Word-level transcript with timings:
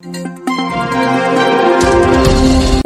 Thank 0.00 0.38
you. 0.38 0.47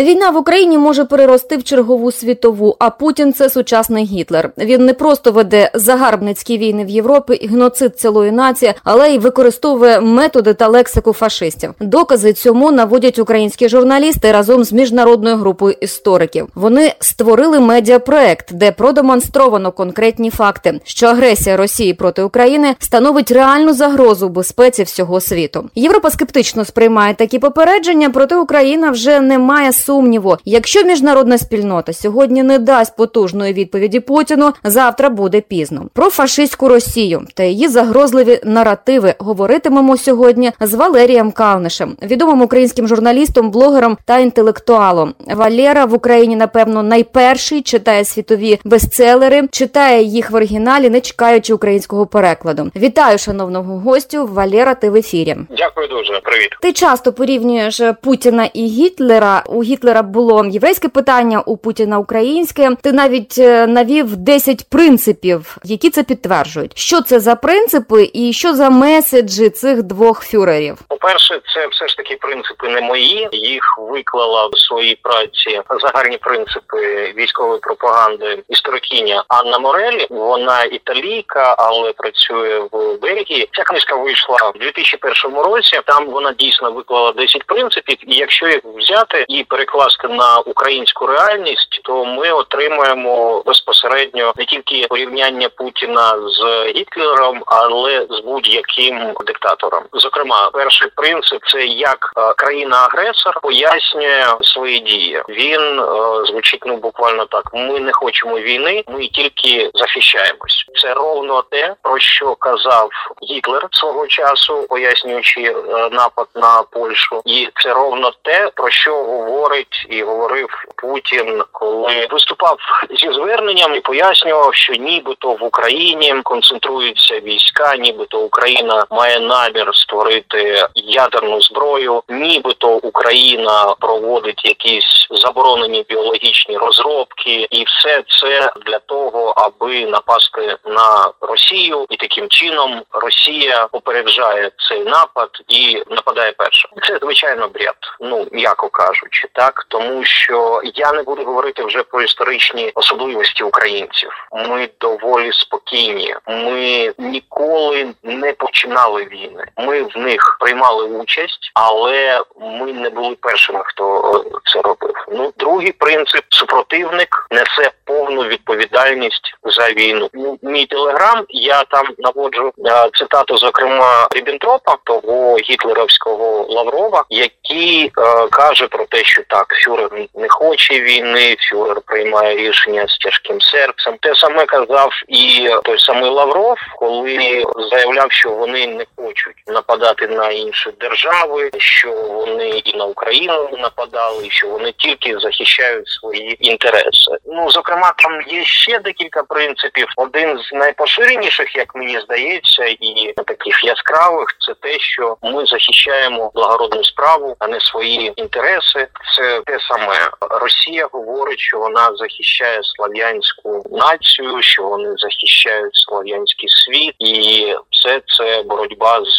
Війна 0.03 0.31
в 0.31 0.37
Україні 0.37 0.79
може 0.79 1.05
перерости 1.05 1.57
в 1.57 1.65
чергову 1.65 2.13
світову, 2.13 2.77
а 2.79 2.91
Путін 2.91 3.33
це 3.33 3.51
сучасний 3.51 4.05
Гітлер. 4.05 4.51
Він 4.59 4.85
не 4.85 4.95
просто 4.95 5.33
веде 5.33 5.71
загарбницькі 5.75 6.59
війни 6.59 6.85
в 6.85 6.89
Європі 6.89 7.35
і 7.35 7.49
геноцид 7.49 7.99
цілої 7.99 8.33
нації, 8.33 8.75
але 8.85 9.11
й 9.11 9.19
використовує 9.19 10.01
методи 10.01 10.55
та 10.55 10.69
лексику 10.69 11.13
фашистів. 11.13 11.75
Докази 11.81 12.33
цьому 12.33 12.73
наводять 12.73 13.19
українські 13.19 13.69
журналісти 13.69 14.33
разом 14.33 14.65
з 14.65 14.73
міжнародною 14.73 15.37
групою 15.37 15.77
істориків. 15.81 16.49
Вони 16.55 16.95
створили 17.01 17.61
медіапроект, 17.61 18.53
де 18.53 18.73
продемонстровано 18.73 19.73
конкретні 19.73 20.31
факти, 20.31 20.81
що 20.85 21.07
агресія 21.07 21.57
Росії 21.57 21.95
проти 21.95 22.23
України 22.23 22.75
становить 22.79 23.31
реальну 23.31 23.75
загрозу 23.75 24.29
безпеці 24.29 24.83
всього 24.83 25.21
світу. 25.21 25.71
Європа 25.75 26.11
скептично 26.11 26.65
сприймає 26.65 27.15
такі 27.15 27.39
попередження, 27.39 28.11
проте 28.11 28.37
Україна 28.37 28.91
вже 28.91 29.21
не 29.21 29.39
має 29.39 29.73
сумніву, 29.93 30.37
якщо 30.45 30.85
міжнародна 30.85 31.39
спільнота 31.39 31.93
сьогодні 31.93 32.43
не 32.43 32.59
дасть 32.59 32.97
потужної 32.97 33.53
відповіді 33.53 34.01
Путіну, 34.01 34.53
завтра 34.65 35.09
буде 35.09 35.41
пізно. 35.41 35.87
Про 35.93 36.11
фашистську 36.11 36.69
Росію 36.69 37.23
та 37.35 37.43
її 37.43 37.69
загрозливі 37.69 38.41
наративи 38.45 39.15
говоритимемо 39.19 39.97
сьогодні 39.97 40.53
з 40.61 40.75
Валерієм 40.75 41.33
Калнишем, 41.33 41.97
відомим 42.03 42.43
українським 42.43 42.89
журналістом, 42.89 43.51
блогером 43.51 43.99
та 44.05 44.19
інтелектуалом. 44.19 45.15
Валера 45.35 45.85
в 45.85 45.95
Україні, 45.95 46.37
напевно, 46.37 46.83
найперший 46.83 47.63
читає 47.63 48.05
світові 48.05 48.59
бестселери, 48.65 49.49
читає 49.51 50.03
їх 50.03 50.31
в 50.31 50.35
оригіналі, 50.35 50.91
не 50.91 51.01
чекаючи 51.01 51.55
українського 51.55 52.07
перекладу. 52.07 52.71
Вітаю, 52.77 53.19
шановного 53.19 53.79
гостю. 53.79 54.27
Валера, 54.27 54.75
ти 54.75 54.91
в 54.91 54.97
ефірі. 54.97 55.37
Дякую 55.57 55.89
дуже. 55.89 56.21
Привіт. 56.21 56.51
Ти 56.63 56.73
часто 56.73 57.13
порівнюєш 57.13 57.81
Путіна 58.03 58.45
і 58.55 58.67
Гітлера. 58.67 59.43
У 59.47 59.63
Гітлера 59.63 59.82
було 60.03 60.45
єврейське 60.45 60.89
питання, 60.89 61.41
у 61.41 61.57
Путіна 61.57 61.99
українське. 61.99 62.71
Ти 62.83 62.93
навіть 62.93 63.39
е, 63.39 63.67
навів 63.67 64.17
10 64.17 64.67
принципів, 64.71 65.57
які 65.65 65.91
це 65.91 66.03
підтверджують. 66.03 66.79
Що 66.79 67.01
це 67.01 67.21
за 67.21 67.35
принципи 67.35 68.11
і 68.13 68.33
що 68.33 68.55
за 68.55 68.71
меседжі 68.71 69.51
цих 69.51 69.83
двох 69.83 70.25
фюрерів? 70.25 70.79
По 70.89 70.97
перше, 70.97 71.41
це 71.55 71.67
все 71.67 71.89
ж 71.89 71.97
таки 71.97 72.17
принципи 72.21 72.69
не 72.69 72.81
мої. 72.81 73.29
Їх 73.33 73.63
виклала 73.79 74.47
в 74.47 74.59
своїй 74.59 74.99
праці 75.03 75.61
загальні 75.81 76.19
принципи 76.19 77.13
військової 77.17 77.59
пропаганди 77.61 78.43
історикиня 78.49 79.25
Анна 79.29 79.59
Морелі. 79.59 80.07
Вона 80.11 80.65
італійка, 80.65 81.55
але 81.59 81.93
працює 81.93 82.59
в 82.73 82.99
Бельгії. 83.03 83.49
Ця 83.53 83.63
книжка 83.63 83.97
вийшла 83.97 84.37
в 84.55 84.59
2001 84.59 85.41
році. 85.41 85.81
Там 85.87 86.07
вона 86.07 86.33
дійсно 86.33 86.73
виклала 86.73 87.13
10 87.13 87.45
принципів, 87.45 87.97
і 88.07 88.17
якщо 88.17 88.47
їх 88.47 88.61
взяти 88.65 89.25
і 89.29 89.45
перекласти 89.45 89.72
на 90.09 90.39
українську 90.39 91.07
реальність, 91.07 91.81
то 91.85 92.05
ми 92.05 92.31
отримаємо 92.31 93.43
безпосередньо 93.47 94.33
не 94.37 94.45
тільки 94.45 94.87
порівняння 94.89 95.49
Путіна 95.49 96.19
з 96.29 96.67
Гітлером, 96.77 97.43
але 97.47 98.07
з 98.11 98.21
будь-яким 98.21 99.13
диктатором. 99.27 99.83
Зокрема, 99.93 100.51
перший 100.53 100.89
принцип 100.97 101.45
це 101.53 101.67
як 101.67 102.13
е, 102.17 102.35
країна-агресор 102.35 103.41
пояснює 103.41 104.25
свої 104.41 104.79
дії. 104.79 105.23
Він 105.29 105.81
е, 105.81 105.85
звучить 106.27 106.63
ну 106.67 106.77
буквально 106.77 107.25
так: 107.25 107.45
ми 107.55 107.81
не 107.81 107.93
хочемо 107.93 108.39
війни, 108.39 108.85
ми 108.89 109.07
тільки 109.07 109.71
захищаємось. 109.75 110.65
Це 110.83 110.95
ровно 110.95 111.43
те, 111.43 111.75
про 111.83 111.99
що 111.99 112.35
казав 112.35 112.91
Гітлер 113.31 113.69
свого 113.71 114.07
часу, 114.07 114.67
пояснюючи 114.69 115.41
е, 115.41 115.55
напад 115.93 116.27
на 116.35 116.63
Польщу, 116.63 117.23
і 117.25 117.49
це 117.63 117.75
ровно 117.75 118.13
те, 118.23 118.51
про 118.55 118.71
що 118.71 118.95
говорить 118.95 119.52
і 119.89 120.03
говорив 120.03 120.49
Путін, 120.77 121.43
коли 121.53 122.07
виступав 122.11 122.59
зі 122.91 123.13
зверненням 123.13 123.75
і 123.75 123.81
пояснював, 123.81 124.55
що 124.55 124.73
нібито 124.73 125.33
в 125.33 125.45
Україні 125.45 126.15
концентруються 126.23 127.21
війська, 127.21 127.77
нібито 127.77 128.21
Україна 128.21 128.85
має 128.91 129.21
намір 129.21 129.71
створити 129.73 130.69
ядерну 130.75 131.41
зброю, 131.41 132.03
нібито 132.09 132.69
Україна 132.69 133.75
проводить 133.81 134.45
якісь 134.45 135.07
заборонені 135.11 135.85
біологічні 135.89 136.59
розробки, 136.59 137.47
і 137.51 137.65
все 137.65 138.03
це 138.21 138.53
для 138.67 138.79
того, 138.79 139.35
аби 139.37 139.87
напасти 139.87 140.57
на 140.65 141.11
Росію, 141.21 141.87
і 141.91 141.97
таким 141.97 142.29
чином 142.29 142.83
Росія 142.93 143.67
попереджає 143.67 144.51
цей 144.69 144.85
напад 144.85 145.31
і 145.49 145.83
нападає 145.91 146.33
перша. 146.33 146.69
Це 146.83 146.99
звичайно 147.03 147.49
бред, 147.49 147.77
ну 148.01 148.27
м'яко 148.33 148.69
кажучи, 148.69 149.29
так 149.43 149.67
тому 149.69 150.05
що 150.05 150.61
я 150.75 150.93
не 150.93 151.03
буду 151.03 151.25
говорити 151.25 151.65
вже 151.65 151.83
про 151.83 152.03
історичні 152.03 152.73
особливості 152.75 153.45
українців. 153.45 154.11
Ми 154.33 154.69
доволі 154.81 155.33
спокійні. 155.33 156.15
Ми 156.27 156.93
ніколи 156.99 157.87
не 158.03 158.33
починали 158.33 159.05
війни. 159.05 159.45
Ми 159.57 159.83
в 159.83 159.99
них 159.99 160.37
приймали 160.41 160.85
участь, 160.85 161.51
але 161.55 162.23
ми 162.41 162.73
не 162.73 162.91
були 162.91 163.15
першими, 163.15 163.61
хто 163.65 164.25
це 164.45 164.61
робив. 164.61 164.95
Ну, 165.13 165.33
другий 165.39 165.73
принцип 165.73 166.25
супротивник 166.29 167.27
несе 167.31 167.71
повну 167.85 168.23
відповідальність 168.23 169.35
за 169.45 169.69
війну. 169.69 170.09
Ну, 170.13 170.39
мій 170.43 170.67
телеграм 170.67 171.25
я 171.29 171.65
там 171.65 171.87
наводжу 171.99 172.53
цитату, 172.99 173.37
зокрема 173.37 174.09
Ріббентропа, 174.11 174.77
того 174.85 175.37
гітлерівського 175.37 176.47
Лаврова, 176.49 177.05
який 177.11 177.85
е, 177.85 177.91
каже 178.31 178.67
про 178.67 178.85
те, 178.85 179.05
що 179.05 179.23
так 179.33 179.47
фюрер 179.65 179.91
не 180.15 180.29
хоче 180.29 180.81
війни, 180.81 181.37
фюрер 181.51 181.81
приймає 181.87 182.37
рішення 182.37 182.87
з 182.89 182.99
тяжким 182.99 183.41
серцем. 183.41 183.97
Те 184.01 184.15
саме 184.15 184.47
казав 184.47 184.91
і 185.09 185.49
той 185.65 185.79
самий 185.79 186.11
Лавров, 186.11 186.59
коли 186.77 187.45
заявляв, 187.71 188.13
що 188.13 188.31
вони 188.31 188.67
не 188.67 188.85
хочуть 188.97 189.43
нападати 189.47 190.09
на 190.09 190.31
інші 190.31 190.71
держави, 190.81 191.51
що 191.59 191.93
вони 191.93 192.49
і 192.49 192.77
на 192.77 192.85
Україну 192.85 193.49
нападали, 193.59 194.31
що 194.31 194.49
вони 194.49 194.73
тільки 194.73 195.19
захищають 195.19 195.89
свої 195.89 196.49
інтереси. 196.51 197.17
Ну 197.27 197.51
зокрема, 197.51 197.93
там 197.99 198.23
є 198.23 198.45
ще 198.45 198.79
декілька 198.79 199.23
принципів. 199.23 199.87
Один 199.97 200.39
з 200.39 200.53
найпоширеніших, 200.53 201.57
як 201.57 201.75
мені 201.75 202.01
здається, 202.01 202.65
і 202.65 203.15
таких 203.27 203.65
яскравих 203.65 204.29
це 204.47 204.55
те, 204.55 204.79
що 204.79 205.17
ми 205.23 205.47
захищаємо 205.47 206.31
благородну 206.35 206.85
справу, 206.85 207.37
а 207.39 207.47
не 207.47 207.61
свої 207.61 208.13
інтереси. 208.17 208.89
Це 209.17 209.22
те 209.47 209.59
саме. 209.69 210.11
Росія 210.21 210.89
говорить, 210.93 211.39
що 211.39 211.59
вона 211.59 211.97
захищає 211.97 212.61
слав'янську 212.63 213.63
націю, 213.71 214.43
що 214.43 214.63
вони 214.63 214.95
захищають 214.97 215.75
слав'янський 215.75 216.49
світ, 216.49 216.95
і 216.99 217.55
все 217.83 218.01
це 218.07 218.43
боротьба 218.43 219.01
з 219.05 219.19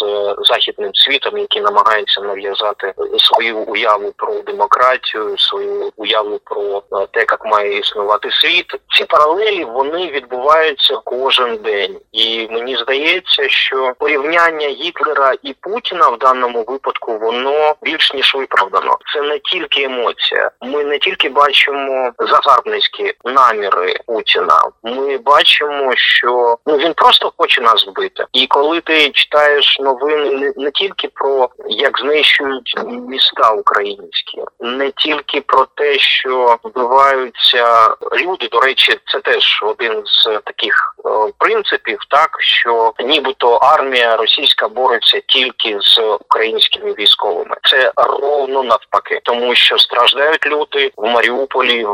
західним 0.49 0.91
світом, 0.93 1.37
який 1.37 1.61
намагається 1.61 2.21
нав'язати 2.21 2.93
свою 3.17 3.57
уяву 3.57 4.13
про 4.17 4.39
демократію, 4.39 5.37
свою 5.37 5.91
уяву 5.95 6.39
про 6.43 6.83
те, 7.11 7.19
як 7.19 7.45
має 7.45 7.79
існувати 7.79 8.31
світ. 8.31 8.65
Ці 8.97 9.05
паралелі 9.05 9.63
вони 9.63 10.07
відбуваються 10.07 10.97
кожен 11.03 11.57
день, 11.57 11.97
і 12.11 12.47
мені 12.51 12.75
здається, 12.75 13.49
що 13.49 13.93
порівняння 13.99 14.67
Гітлера 14.67 15.33
і 15.43 15.53
Путіна 15.53 16.09
в 16.09 16.17
даному 16.17 16.63
випадку 16.67 17.17
воно 17.17 17.75
більш 17.81 18.13
ніж 18.13 18.35
виправдано. 18.35 18.97
Це 19.13 19.21
не 19.21 19.39
тільки 19.39 19.83
емоція. 19.83 20.51
Ми 20.61 20.83
не 20.83 20.99
тільки 20.99 21.29
бачимо 21.29 22.11
загарбницькі 22.19 23.13
наміри 23.23 23.95
Путіна. 24.07 24.63
Ми 24.83 25.17
бачимо, 25.17 25.93
що 25.95 26.57
ну 26.65 26.77
він 26.77 26.93
просто 26.93 27.33
хоче 27.37 27.61
нас 27.61 27.87
вбити. 27.87 28.25
І 28.33 28.47
коли 28.53 28.81
ти 28.81 29.09
читаєш 29.09 29.79
новини 29.79 30.31
не, 30.31 30.53
не 30.63 30.71
тільки 30.71 31.07
про 31.07 31.49
як 31.67 31.99
знищують 31.99 32.75
міста 32.87 33.51
українські, 33.51 34.43
не 34.59 34.91
тільки 34.91 35.41
про 35.41 35.67
те, 35.75 35.99
що 35.99 36.57
вбиваються 36.63 37.95
люди. 38.13 38.47
До 38.51 38.59
речі, 38.59 38.99
це 39.05 39.19
теж 39.19 39.63
один 39.63 40.03
з 40.05 40.39
таких 40.43 40.92
принципів, 41.37 41.99
так 42.09 42.37
що 42.39 42.93
нібито 42.99 43.53
армія 43.53 44.15
російська 44.15 44.67
бореться 44.67 45.21
тільки 45.27 45.77
з 45.81 45.99
українськими 45.99 46.93
військовими. 46.93 47.55
Це 47.63 47.91
ровно 47.95 48.63
навпаки, 48.63 49.19
тому 49.23 49.55
що 49.55 49.77
страждають 49.77 50.45
люди 50.45 50.91
в 50.97 51.07
Маріуполі, 51.07 51.85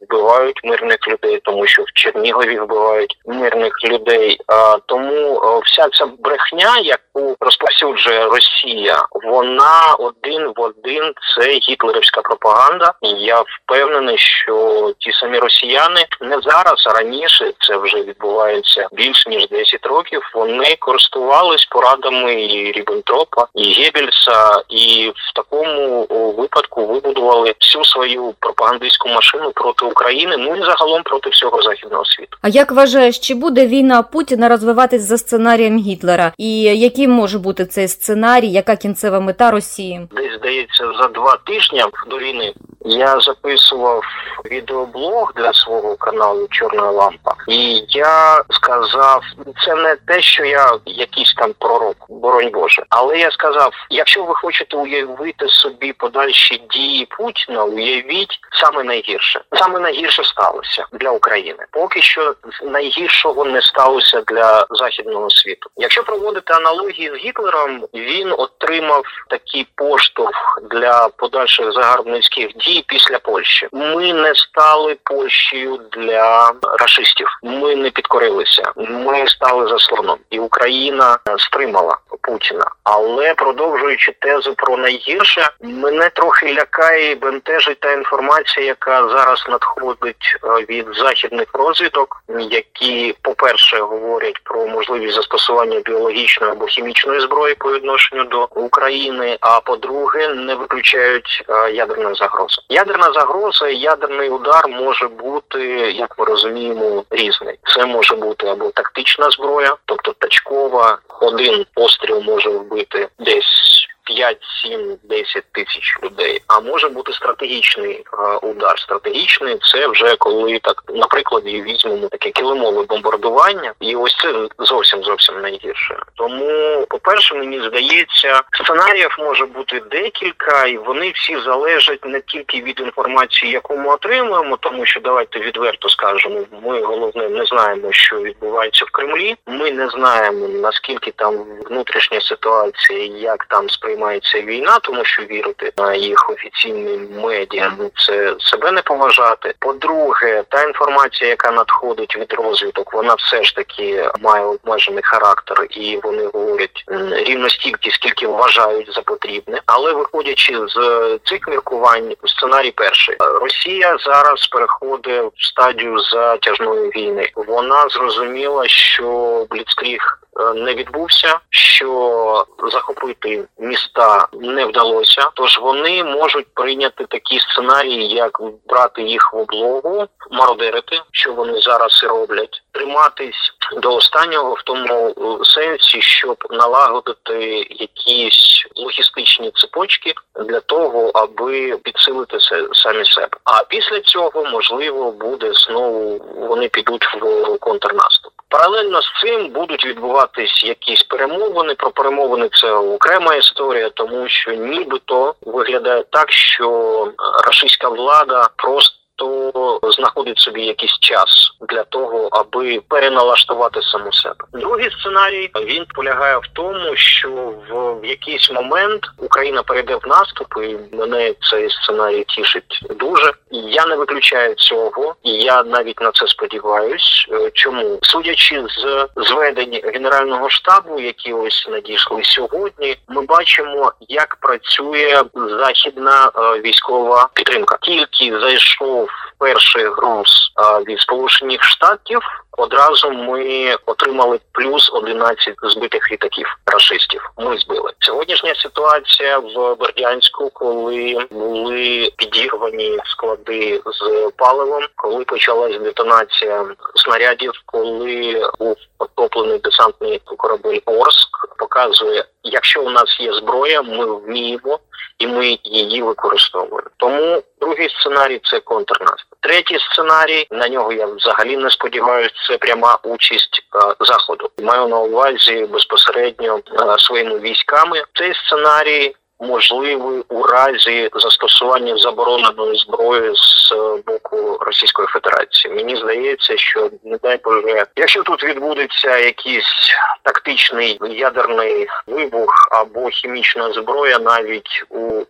вбивають 0.00 0.60
мирних 0.64 1.08
людей, 1.08 1.40
тому 1.44 1.66
що 1.66 1.82
в 1.82 1.92
Чернігові 1.94 2.58
вбивають 2.58 3.16
мирних 3.26 3.84
людей. 3.84 4.38
А 4.46 4.76
тому 4.86 5.60
вся 5.64 5.88
ця 5.92 6.06
брехня, 6.18 6.78
яку 6.78 7.36
розповсюджує 7.40 8.26
Росія, 8.26 9.02
вона 9.10 9.94
один 9.98 10.52
в 10.56 10.60
один 10.60 11.12
це 11.36 11.50
гітлерівська 11.50 12.20
пропаганда. 12.20 12.92
І 13.02 13.08
я 13.08 13.44
впевнений, 13.46 14.18
що 14.18 14.92
ті 14.98 15.12
самі 15.12 15.38
росіяни 15.38 16.06
не 16.20 16.40
зараз, 16.40 16.86
а 16.86 16.90
раніше 16.90 17.52
це 17.60 17.76
вже 17.76 17.96
відбувалося 17.96 18.39
відбувається 18.40 18.88
більше 18.92 19.30
ніж 19.30 19.48
10 19.48 19.86
років. 19.86 20.22
Вони 20.34 20.76
користувались 20.78 21.64
порадами 21.64 22.34
і 22.34 22.72
Ріббентропа, 22.72 23.46
і 23.54 23.64
Геббельса, 23.64 24.62
і 24.68 25.12
в 25.16 25.34
такому 25.34 26.06
випадку 26.38 26.86
вибудували 26.86 27.54
всю 27.60 27.84
свою 27.84 28.34
пропагандистську 28.40 29.08
машину 29.08 29.52
проти 29.54 29.86
України. 29.86 30.36
Ну 30.38 30.56
і 30.56 30.60
загалом 30.60 31.02
проти 31.02 31.30
всього 31.30 31.62
західного 31.62 32.04
світу. 32.04 32.38
А 32.42 32.48
як 32.48 32.72
вважаєш, 32.72 33.18
чи 33.18 33.34
буде 33.34 33.66
війна 33.66 34.02
Путіна 34.02 34.48
розвиватись 34.48 35.02
за 35.02 35.18
сценарієм 35.18 35.78
Гітлера? 35.78 36.32
І 36.38 36.60
яким 36.62 37.10
може 37.10 37.38
бути 37.38 37.66
цей 37.66 37.88
сценарій? 37.88 38.48
Яка 38.48 38.76
кінцева 38.76 39.20
мета 39.20 39.50
Росії? 39.50 40.08
Десь 40.12 40.34
здається 40.38 40.84
за 41.00 41.08
два 41.08 41.36
тижні 41.46 41.84
до 42.10 42.18
війни 42.18 42.52
я 42.84 43.20
записував 43.20 44.02
відеоблог 44.50 45.32
для 45.36 45.52
свого 45.52 45.96
каналу 45.96 46.46
Чорна 46.50 46.90
лампа, 46.90 47.34
і 47.48 47.84
я 47.88 48.29
сказав, 48.50 49.22
це 49.64 49.74
не 49.74 49.96
те, 49.96 50.20
що 50.20 50.44
я 50.44 50.78
якийсь 50.86 51.34
там 51.34 51.54
пророк, 51.58 51.96
боронь 52.08 52.50
Боже, 52.50 52.82
але 52.88 53.18
я 53.18 53.30
сказав: 53.30 53.72
якщо 53.90 54.24
ви 54.24 54.34
хочете 54.34 54.76
уявити 54.76 55.48
собі 55.48 55.92
подальші 55.92 56.62
дії 56.70 57.06
Путіна, 57.10 57.64
уявіть 57.64 58.40
саме 58.52 58.82
найгірше. 58.82 59.40
Саме 59.52 59.80
найгірше 59.80 60.24
сталося 60.24 60.86
для 60.92 61.10
України. 61.10 61.64
Поки 61.70 62.02
що 62.02 62.34
найгіршого 62.62 63.44
не 63.44 63.62
сталося 63.62 64.20
для 64.20 64.66
західного 64.70 65.30
світу. 65.30 65.70
Якщо 65.76 66.02
проводити 66.02 66.52
аналогії 66.52 67.10
з 67.10 67.14
Гітлером, 67.14 67.86
він 67.94 68.32
отримав 68.32 69.04
такий 69.28 69.66
поштовх 69.74 70.60
для 70.70 71.08
подальших 71.08 71.72
загарбницьких 71.72 72.56
дій 72.56 72.84
після 72.88 73.18
Польщі. 73.18 73.68
Ми 73.72 74.12
не 74.12 74.34
стали 74.34 74.96
Польщею 75.04 75.80
для 75.92 76.52
расистів. 76.78 77.26
Ми 77.42 77.76
не 77.76 77.90
підкорилися. 78.20 78.72
Ми 78.76 79.26
стали 79.28 79.68
заслоном, 79.68 80.18
і 80.30 80.38
Україна 80.38 81.18
стримала 81.38 81.96
Путіна. 82.20 82.64
Але 82.84 83.34
продовжуючи 83.34 84.12
тезу 84.20 84.54
про 84.54 84.76
найгірше, 84.76 85.50
мене 85.60 86.10
трохи 86.10 86.54
лякає 86.54 87.10
і 87.10 87.14
бентежить 87.14 87.80
та 87.80 87.92
інформація, 87.92 88.66
яка 88.66 89.08
зараз 89.08 89.46
надходить 89.48 90.38
е, 90.44 90.48
від 90.48 90.86
західних 90.96 91.46
розвідок, 91.52 92.22
які, 92.38 93.14
по 93.22 93.34
перше, 93.34 93.78
говорять 93.78 94.40
про 94.44 94.66
можливість 94.66 95.14
застосування 95.14 95.80
біологічної 95.80 96.52
або 96.52 96.66
хімічної 96.66 97.20
зброї 97.20 97.54
по 97.54 97.72
відношенню 97.72 98.24
до 98.24 98.48
України. 98.54 99.38
А 99.40 99.60
по-друге, 99.60 100.28
не 100.28 100.54
виключають 100.54 101.44
е, 101.48 101.72
ядерної 101.72 102.14
загрози. 102.14 102.62
Ядерна 102.68 103.12
загроза, 103.12 103.68
ядерний 103.68 104.30
удар 104.30 104.68
може 104.68 105.08
бути, 105.08 105.60
як 105.90 106.18
ми 106.18 106.24
розуміємо, 106.24 107.04
різний. 107.10 107.58
Це 107.74 107.86
може 107.86 108.09
бути 108.16 108.46
або 108.46 108.70
тактична 108.70 109.30
зброя, 109.30 109.76
тобто 109.84 110.12
тачкова, 110.18 110.98
один 111.20 111.66
постріл 111.74 112.20
може 112.20 112.50
вбити 112.50 113.08
десь 113.18 113.69
5, 114.16 114.38
7, 114.62 114.96
10 115.02 115.44
тисяч 115.52 115.98
людей. 116.02 116.42
А 116.46 116.60
може 116.60 116.88
бути 116.88 117.12
стратегічний 117.12 118.04
а, 118.12 118.36
удар. 118.36 118.78
Стратегічний 118.78 119.58
це 119.72 119.86
вже 119.88 120.16
коли 120.16 120.58
так, 120.58 120.82
наприклад, 120.94 121.44
візьмемо 121.44 122.08
таке 122.08 122.30
килимове 122.30 122.82
бомбардування, 122.82 123.72
і 123.80 123.96
ось 123.96 124.16
це 124.16 124.34
зовсім 124.58 125.02
зовсім 125.02 125.40
найгірше. 125.40 125.96
Тому, 126.14 126.86
по 126.88 126.98
перше, 126.98 127.34
мені 127.34 127.60
здається, 127.68 128.42
сценаріїв 128.64 129.16
може 129.18 129.46
бути 129.46 129.82
декілька, 129.90 130.66
і 130.66 130.76
вони 130.76 131.10
всі 131.10 131.40
залежать 131.40 132.04
не 132.04 132.20
тільки 132.20 132.62
від 132.62 132.80
інформації, 132.80 133.52
яку 133.52 133.76
ми 133.76 133.88
отримуємо, 133.88 134.56
тому 134.56 134.86
що 134.86 135.00
давайте 135.00 135.40
відверто 135.40 135.88
скажемо, 135.88 136.40
ми 136.62 136.82
головне 136.82 137.28
не 137.28 137.44
знаємо, 137.44 137.92
що 137.92 138.16
відбувається 138.16 138.84
в 138.84 138.90
Кремлі. 138.90 139.36
Ми 139.46 139.70
не 139.70 139.88
знаємо 139.88 140.48
наскільки 140.48 141.10
там 141.10 141.34
внутрішня 141.66 142.20
ситуація, 142.20 143.04
як 143.06 143.44
там 143.44 143.70
сприймається 143.70 143.99
сприймається 144.00 144.40
війна, 144.40 144.78
тому 144.82 145.04
що 145.04 145.22
вірити 145.22 145.72
на 145.78 145.94
їх 145.94 146.30
офіційні 146.30 147.00
медіа 147.22 147.72
ну 147.78 147.90
це 148.06 148.34
себе 148.38 148.70
не 148.70 148.82
поважати. 148.82 149.54
По-друге, 149.58 150.44
та 150.48 150.62
інформація, 150.62 151.30
яка 151.30 151.50
надходить 151.50 152.16
від 152.16 152.32
розвиток, 152.32 152.92
вона 152.92 153.14
все 153.14 153.42
ж 153.42 153.56
таки 153.56 154.10
має 154.20 154.44
обмежений 154.44 155.02
характер, 155.04 155.66
і 155.70 156.00
вони 156.02 156.26
говорять 156.26 156.84
рівно 157.10 157.48
стільки, 157.48 157.90
скільки 157.90 158.26
вважають 158.26 158.94
за 158.94 159.02
потрібне. 159.02 159.60
Але 159.66 159.92
виходячи 159.92 160.58
з 160.68 161.18
цих 161.24 161.48
міркувань, 161.48 162.14
сценарій 162.24 162.70
перший 162.70 163.16
Росія 163.40 163.96
зараз 163.98 164.46
переходить 164.46 165.32
в 165.36 165.44
стадію 165.44 165.98
затяжної 165.98 166.90
війни. 166.90 167.30
Вона 167.36 167.88
зрозуміла, 167.88 168.68
що 168.68 169.46
Бліцкріг 169.50 170.20
не 170.54 170.74
відбувся, 170.74 171.38
що 171.50 172.46
захопити 172.72 173.44
міста 173.58 174.28
не 174.32 174.64
вдалося. 174.64 175.30
Тож 175.34 175.58
вони 175.58 176.04
можуть 176.04 176.54
прийняти 176.54 177.04
такі 177.08 177.40
сценарії, 177.40 178.08
як 178.08 178.40
брати 178.68 179.02
їх 179.02 179.32
в 179.32 179.36
облогу, 179.36 180.06
мародерити, 180.30 181.00
що 181.10 181.32
вони 181.32 181.60
зараз 181.60 182.00
і 182.04 182.06
роблять, 182.06 182.62
триматись 182.72 183.54
до 183.76 183.94
останнього 183.94 184.54
в 184.54 184.62
тому 184.62 185.08
е, 185.08 185.44
сенсі, 185.44 186.02
щоб 186.02 186.36
налагодити 186.50 187.66
якісь 187.70 188.66
логістичні 188.76 189.50
цепочки 189.54 190.14
для 190.46 190.60
того, 190.60 191.10
аби 191.14 191.76
підсилити 191.76 192.36
самі 192.72 193.04
себе. 193.04 193.36
А 193.44 193.64
після 193.64 194.00
цього 194.00 194.44
можливо 194.44 195.12
буде 195.12 195.52
знову 195.52 196.20
вони 196.34 196.68
підуть 196.68 197.04
в 197.20 197.58
контрнаступ. 197.58 198.32
Паралельно 198.48 199.02
з 199.02 199.20
цим 199.22 199.48
будуть 199.48 199.86
відбуватись 199.86 200.64
якісь 200.64 201.02
перемовини. 201.02 201.74
Про 201.74 201.90
перемовини 201.90 202.48
це 202.52 202.72
окрема 202.72 203.34
історія, 203.34 203.90
тому 203.90 204.28
що 204.28 204.50
нібито 204.50 205.34
виглядає 205.42 206.04
так, 206.10 206.32
що 206.32 207.08
російська 207.46 207.88
влада 207.88 208.48
просто 208.56 208.99
то 209.20 209.80
знаходить 209.82 210.38
собі 210.38 210.62
якийсь 210.62 210.98
час 211.00 211.52
для 211.68 211.82
того, 211.84 212.28
аби 212.32 212.80
переналаштувати 212.88 213.82
саму 213.82 214.12
себе. 214.12 214.44
Другий 214.52 214.90
сценарій 214.90 215.50
він 215.64 215.84
полягає 215.94 216.36
в 216.36 216.46
тому, 216.52 216.96
що 216.96 217.54
в 217.70 218.04
якийсь 218.04 218.50
момент 218.50 219.02
Україна 219.18 219.62
перейде 219.62 219.96
в 219.96 220.08
наступ, 220.08 220.46
і 220.56 220.96
мене 220.96 221.34
цей 221.50 221.70
сценарій 221.70 222.24
тішить 222.28 222.80
дуже. 222.90 223.32
Я 223.50 223.86
не 223.86 223.96
виключаю 223.96 224.54
цього, 224.54 225.14
і 225.22 225.30
я 225.32 225.62
навіть 225.62 226.00
на 226.00 226.10
це 226.12 226.26
сподіваюсь. 226.26 227.26
Е, 227.32 227.50
чому 227.54 227.98
судячи 228.02 228.64
з 228.68 229.06
зведень 229.16 229.80
генерального 229.84 230.50
штабу, 230.50 231.00
які 231.00 231.32
ось 231.32 231.68
надійшли 231.70 232.20
сьогодні, 232.24 232.96
ми 233.08 233.22
бачимо, 233.22 233.92
як 234.08 234.36
працює 234.40 235.22
західна 235.34 236.30
е, 236.36 236.60
військова 236.60 237.28
підтримка. 237.34 237.78
Тільки 237.80 238.38
зайшов 238.40 239.09
перший 239.40 239.84
груз 239.84 240.52
від 240.88 241.00
сполучених 241.00 241.64
штатів. 241.64 242.20
Одразу 242.58 243.10
ми 243.10 243.74
отримали 243.86 244.40
плюс 244.52 244.90
11 244.92 245.54
збитих 245.62 246.12
літаків 246.12 246.46
рашистів. 246.66 247.30
Ми 247.38 247.58
збили 247.58 247.92
сьогоднішня 248.00 248.54
ситуація 248.54 249.38
в 249.38 249.76
Бердянську, 249.80 250.50
коли 250.50 251.26
були 251.30 252.12
підірвані 252.16 252.98
склади 253.04 253.82
з 253.86 254.30
паливом, 254.36 254.82
коли 254.96 255.24
почалась 255.24 255.78
детонація 255.78 256.66
снарядів, 256.94 257.52
коли 257.66 258.46
був 258.58 258.76
потоплений 258.98 259.58
десантний 259.58 260.20
корабель 260.36 260.78
Орск, 260.84 261.56
показує, 261.58 262.24
якщо 262.42 262.82
у 262.82 262.90
нас 262.90 263.20
є 263.20 263.32
зброя, 263.32 263.82
ми 263.82 264.06
вміємо 264.06 264.78
і 265.18 265.26
ми 265.26 265.58
її 265.64 266.02
використовуємо. 266.02 266.90
Тому 266.96 267.42
другий 267.60 267.88
сценарій 267.88 268.40
це 268.44 268.60
контрнаступ. 268.60 269.29
Третій 269.40 269.78
сценарій 269.78 270.46
на 270.50 270.68
нього 270.68 270.92
я 270.92 271.06
взагалі 271.06 271.56
не 271.56 271.70
сподіваюся. 271.70 272.34
Це 272.48 272.58
пряма 272.58 272.98
участь 273.02 273.62
е, 273.74 273.94
заходу. 274.00 274.50
Маю 274.62 274.88
на 274.88 274.98
увазі 274.98 275.66
безпосередньо 275.72 276.60
е, 276.72 276.98
своїми 276.98 277.38
військами. 277.38 278.04
Цей 278.14 278.34
сценарій 278.34 279.14
можливий 279.40 280.24
у 280.28 280.42
разі 280.42 281.08
застосування 281.14 281.96
забороненої 281.96 282.78
зброї 282.78 283.34
з 283.34 283.59
е, 283.72 284.02
боку 284.06 284.58
Російської 284.60 285.08
Федерації. 285.08 285.74
Мені 285.74 285.96
здається, 285.96 286.56
що 286.56 286.90
не 287.04 287.18
дай 287.22 287.40
Боже, 287.44 287.86
якщо 287.96 288.22
тут 288.22 288.44
відбудеться 288.44 289.18
якийсь 289.18 289.94
тактичний 290.22 290.98
ядерний 291.02 291.86
вибух 292.06 292.68
або 292.70 293.08
хімічна 293.08 293.72
зброя, 293.72 294.18
навіть 294.18 294.84
у 294.90 295.24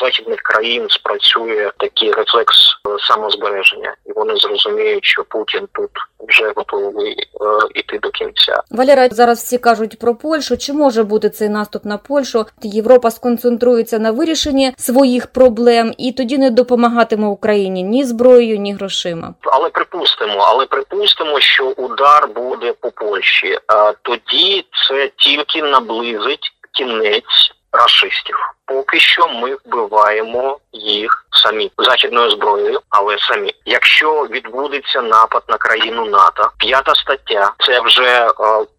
західних 0.00 0.40
країн 0.40 0.86
спрацює 0.88 1.70
такий 1.76 2.12
рефлекс 2.12 2.76
самозбереження, 3.08 3.94
і 4.06 4.12
вони 4.12 4.36
зрозуміють, 4.36 5.04
що 5.04 5.24
Путін 5.24 5.68
тут 5.72 5.90
вже 6.28 6.52
готовий 6.56 7.12
е, 7.12 7.24
іти 7.74 7.98
до 7.98 8.10
кінця. 8.10 8.62
Валера 8.70 9.08
зараз 9.08 9.38
всі 9.38 9.58
кажуть 9.58 9.98
про 9.98 10.14
Польщу. 10.14 10.56
Чи 10.56 10.72
може 10.72 11.04
бути 11.04 11.30
цей 11.30 11.48
наступ 11.48 11.84
на 11.84 11.98
Польщу? 11.98 12.46
Європа 12.62 13.10
сконцентрується 13.10 13.98
на 13.98 14.10
вирішенні 14.10 14.72
своїх 14.78 15.26
проблем 15.26 15.94
і 15.98 16.12
тоді 16.12 16.38
не 16.38 16.50
допомагатиме 16.50 17.26
Україні 17.26 17.82
ні 17.82 18.04
зброєю, 18.04 18.58
ні 18.58 18.74
грошима. 18.74 19.34
Але 19.42 19.68
припустимо, 19.68 20.44
але 20.48 20.66
припустимо, 20.66 21.40
що 21.40 21.66
удар 21.66 22.28
буде 22.28 22.72
по 22.72 22.90
Польщі. 22.90 23.58
А 23.66 23.92
тоді 24.02 24.66
це 24.88 25.10
тільки 25.16 25.62
наблизить 25.62 26.52
кінець 26.72 27.52
рашистів. 27.72 28.36
Поки 28.66 29.00
що 29.00 29.28
ми 29.28 29.56
вбиваємо 29.64 30.58
їх 30.72 31.26
самі 31.42 31.70
західною 31.78 32.30
зброєю, 32.30 32.80
але 32.88 33.18
самі. 33.18 33.54
Якщо 33.64 34.26
відбудеться 34.30 35.02
напад 35.02 35.42
на 35.48 35.56
країну 35.56 36.04
НАТО, 36.04 36.50
п'ята 36.58 36.94
стаття, 36.94 37.52
це 37.58 37.80
вже 37.80 38.26
е, 38.26 38.30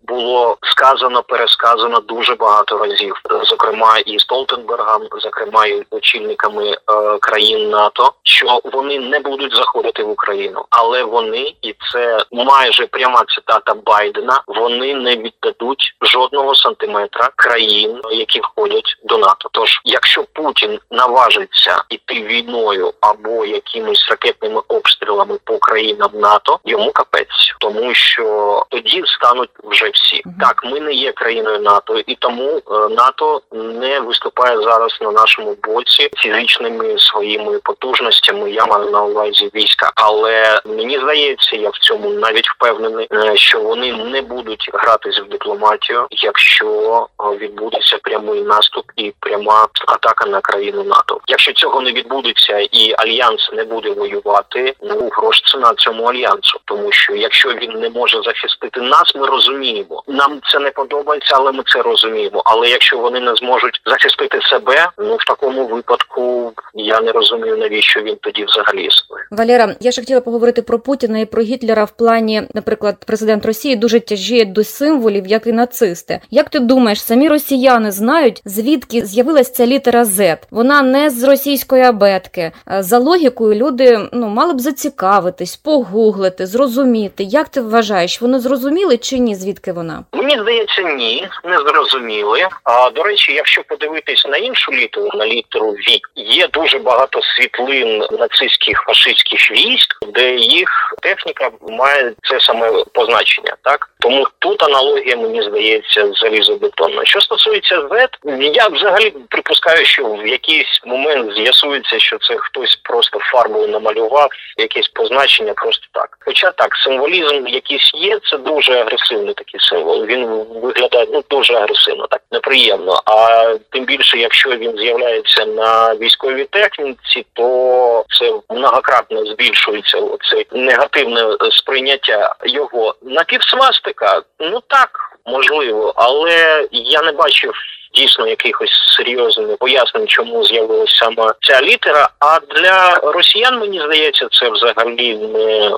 було 0.04 0.58
сказано, 0.62 1.24
пересказано 1.24 2.00
дуже 2.00 2.36
багато 2.36 2.78
разів, 2.78 3.16
зокрема 3.44 3.98
і 3.98 4.20
Столтенбергом, 4.20 5.02
зокрема 5.12 5.66
і 5.66 5.84
очільниками 5.90 6.72
е, 6.72 6.78
країн 7.20 7.70
НАТО, 7.70 8.14
що 8.24 8.60
вони 8.64 9.00
не 9.00 9.20
будуть 9.20 9.56
заходити 9.56 10.04
в 10.04 10.10
Україну, 10.10 10.66
але 10.70 11.04
вони, 11.04 11.54
і 11.62 11.76
це 11.92 12.18
майже 12.32 12.88
пряма 12.88 13.24
цитата 13.36 13.74
Байдена. 13.86 14.42
Вони 14.48 14.94
не 14.94 15.16
віддадуть 15.16 15.96
жодного 16.02 16.56
сантиметра 16.56 17.30
країн, 17.36 18.02
які 18.12 18.40
входять 18.40 18.98
до 19.04 19.18
НАТО. 19.18 19.50
Тож, 19.52 19.82
якщо 19.86 20.24
Путін 20.34 20.80
наважиться 20.92 21.84
іти 21.90 22.14
війною 22.52 22.94
або 23.02 23.46
якимись 23.46 24.08
ракетними 24.10 24.62
обстрілами 24.68 25.38
по 25.44 25.58
країнам 25.58 26.10
НАТО, 26.14 26.60
йому 26.66 26.92
капець, 26.92 27.56
тому 27.60 27.94
що 27.94 28.66
тоді 28.70 29.04
стануть 29.06 29.50
вже 29.64 29.90
всі. 29.94 30.24
Так, 30.40 30.62
ми 30.64 30.80
не 30.80 30.94
є 30.94 31.12
країною 31.12 31.60
НАТО, 31.60 32.00
і 32.08 32.16
тому 32.16 32.62
е, 32.72 32.90
НАТО 32.90 33.42
не 33.52 34.00
виступає 34.00 34.62
зараз 34.62 34.98
на 35.02 35.12
нашому 35.12 35.58
боці 35.64 36.10
фізичними 36.18 36.98
своїми 36.98 37.60
потужностями. 37.60 38.52
Я 38.52 38.66
маю 38.66 38.90
на 38.90 39.04
увазі 39.04 39.52
війська, 39.56 39.92
але 39.96 40.62
мені 40.66 41.00
здається, 41.00 41.56
я 41.56 41.70
в 41.70 41.78
цьому 41.78 42.10
навіть 42.10 42.50
впевнений, 42.50 43.08
е, 43.14 43.38
що 43.38 43.60
вони 43.60 43.94
не 43.94 44.22
будуть 44.22 44.70
гратись 44.74 45.20
в 45.20 45.30
дипломатію, 45.30 46.08
якщо 46.12 47.08
е, 47.20 47.38
відбудеться 47.38 47.98
прямий 48.04 48.42
наступ 48.42 48.86
і 48.96 49.14
пряма 49.20 49.68
атака 49.88 50.26
на 50.26 50.42
країну 50.42 50.84
НАТО. 50.84 51.20
Якщо 51.28 51.54
цього 51.54 51.82
не 51.82 51.92
відбудеться 51.92 52.41
і 52.50 52.94
альянс 52.98 53.52
не 53.54 53.64
буде 53.64 53.90
воювати, 53.90 54.74
ну 54.82 55.10
грош 55.12 55.42
ціна 55.42 55.74
цьому 55.78 56.04
альянсу, 56.04 56.60
тому 56.66 56.92
що 56.92 57.16
якщо 57.16 57.50
він 57.50 57.72
не 57.80 57.90
може 57.90 58.22
захистити 58.26 58.82
нас, 58.82 59.16
ми 59.16 59.28
розуміємо. 59.28 60.04
Нам 60.08 60.40
це 60.52 60.60
не 60.60 60.72
подобається, 60.72 61.36
але 61.38 61.52
ми 61.52 61.64
це 61.66 61.82
розуміємо. 61.82 62.42
Але 62.46 62.70
якщо 62.70 62.98
вони 62.98 63.20
не 63.20 63.36
зможуть 63.36 63.82
захистити 63.86 64.40
себе, 64.42 64.90
ну 64.98 65.16
в 65.16 65.26
такому 65.26 65.68
випадку 65.68 66.54
я 66.74 67.02
не 67.02 67.12
розумію, 67.12 67.58
навіщо 67.58 68.02
він 68.02 68.16
тоді 68.22 68.46
взагалі 68.46 68.86
існує. 68.86 69.24
Валера, 69.32 69.76
я 69.80 69.92
ще 69.92 70.02
хотіла 70.02 70.22
поговорити 70.22 70.62
про 70.62 70.80
Путіна 70.80 71.20
і 71.20 71.26
про 71.26 71.42
Гітлера 71.42 71.84
в 71.84 71.92
плані, 71.92 72.44
наприклад, 72.54 72.96
президент 73.08 73.46
Росії 73.46 73.76
дуже 73.76 74.00
тяжіє 74.00 74.46
до 74.46 74.64
символів, 74.64 75.28
як 75.28 75.48
і 75.48 75.54
нацисти. 75.54 76.20
Як 76.32 76.50
ти 76.50 76.60
думаєш, 76.60 77.04
самі 77.04 77.28
росіяни 77.30 77.92
знають 77.92 78.42
звідки 78.46 79.06
з'явилась 79.06 79.54
ця 79.54 79.66
літера 79.66 80.04
Z? 80.04 80.38
Вона 80.52 80.82
не 80.82 81.10
з 81.10 81.24
російської 81.24 81.84
абетки. 81.84 82.31
Е, 82.38 82.52
За 82.68 82.98
логікою, 82.98 83.56
люди 83.56 84.00
ну 84.14 84.28
мали 84.28 84.54
б 84.54 84.60
зацікавитись, 84.60 85.56
погуглити, 85.58 86.46
зрозуміти. 86.46 87.24
Як 87.24 87.50
ти 87.50 87.62
вважаєш, 87.62 88.22
вони 88.22 88.40
зрозуміли 88.40 88.98
чи 88.98 89.18
ні? 89.20 89.36
Звідки 89.36 89.72
вона? 89.72 90.04
Мені 90.14 90.40
здається, 90.40 90.82
ні, 90.82 91.28
не 91.44 91.58
зрозуміли. 91.58 92.48
А 92.64 92.90
до 92.90 93.04
речі, 93.04 93.34
якщо 93.34 93.64
подивитись 93.64 94.26
на 94.30 94.38
іншу 94.38 94.72
літеру, 94.72 95.10
на 95.14 95.28
літеру 95.28 95.72
В, 95.72 96.00
є 96.16 96.48
дуже 96.48 96.80
багато 96.80 97.20
світлин 97.22 98.04
нацистських 98.12 98.84
фашистських 98.88 99.52
військ, 99.52 99.98
де 100.14 100.36
їх 100.36 100.96
техніка 101.02 101.50
має 101.70 102.14
це 102.24 102.40
саме 102.40 102.84
позначення. 102.94 103.56
Так 103.64 103.90
тому 104.00 104.28
тут 104.40 104.64
аналогія 104.64 105.18
мені 105.18 105.42
здається 105.42 106.12
залізобетонна. 106.14 107.06
Що 107.06 107.22
стосується 107.22 107.82
Z, 107.82 108.08
я 108.54 108.68
взагалі 108.68 109.14
припускаю, 109.30 109.86
що 109.86 110.06
в 110.06 110.28
якийсь 110.28 110.82
момент 110.86 111.34
з'ясується, 111.34 112.00
що 112.00 112.18
це 112.22 112.38
хтось 112.38 112.76
просто 112.76 113.20
фарбою 113.20 113.68
намалював 113.68 114.30
якесь 114.58 114.88
позначення, 114.88 115.54
просто 115.54 115.88
так. 115.92 116.18
Хоча 116.26 116.52
так, 116.52 116.76
символізм 116.76 117.48
якийсь 117.48 117.92
є, 117.94 118.20
це 118.20 118.38
дуже 118.38 118.74
агресивний 118.74 119.34
такий 119.34 119.60
символ. 119.60 120.06
Він 120.06 120.28
виглядає 120.64 121.08
ну 121.14 121.24
дуже 121.30 121.54
агресивно, 121.54 122.08
так 122.08 122.22
неприємно. 122.32 123.02
А 123.06 123.46
тим 123.70 123.86
більше, 123.86 124.18
якщо 124.18 124.50
він 124.50 124.78
з'являється 124.78 125.46
на 125.46 125.96
військовій 125.96 126.46
техніці, 126.46 127.26
то 127.34 128.06
це 128.20 128.34
многократно 128.50 129.26
збільшується 129.26 129.98
оце 129.98 130.46
негативне 130.52 131.38
сприйняття 131.52 132.36
його 132.46 132.96
напівсвастика. 133.02 134.22
Ну 134.40 134.60
так 134.68 135.11
можливо, 135.26 135.94
але 135.96 136.68
я 136.72 137.02
не 137.02 137.12
бачив. 137.12 137.54
Дійсно, 137.94 138.28
якихось 138.28 138.72
серйозних 138.98 139.58
пояснень, 139.58 140.08
чому 140.08 140.46
з'явилася 140.46 140.96
саме 140.96 141.34
ця 141.42 141.62
літера. 141.62 142.10
А 142.20 142.40
для 142.40 142.96
росіян 142.96 143.60
мені 143.60 143.80
здається, 143.80 144.28
це 144.32 144.50
взагалі 144.50 145.16
не 145.16 145.68
е, 145.68 145.72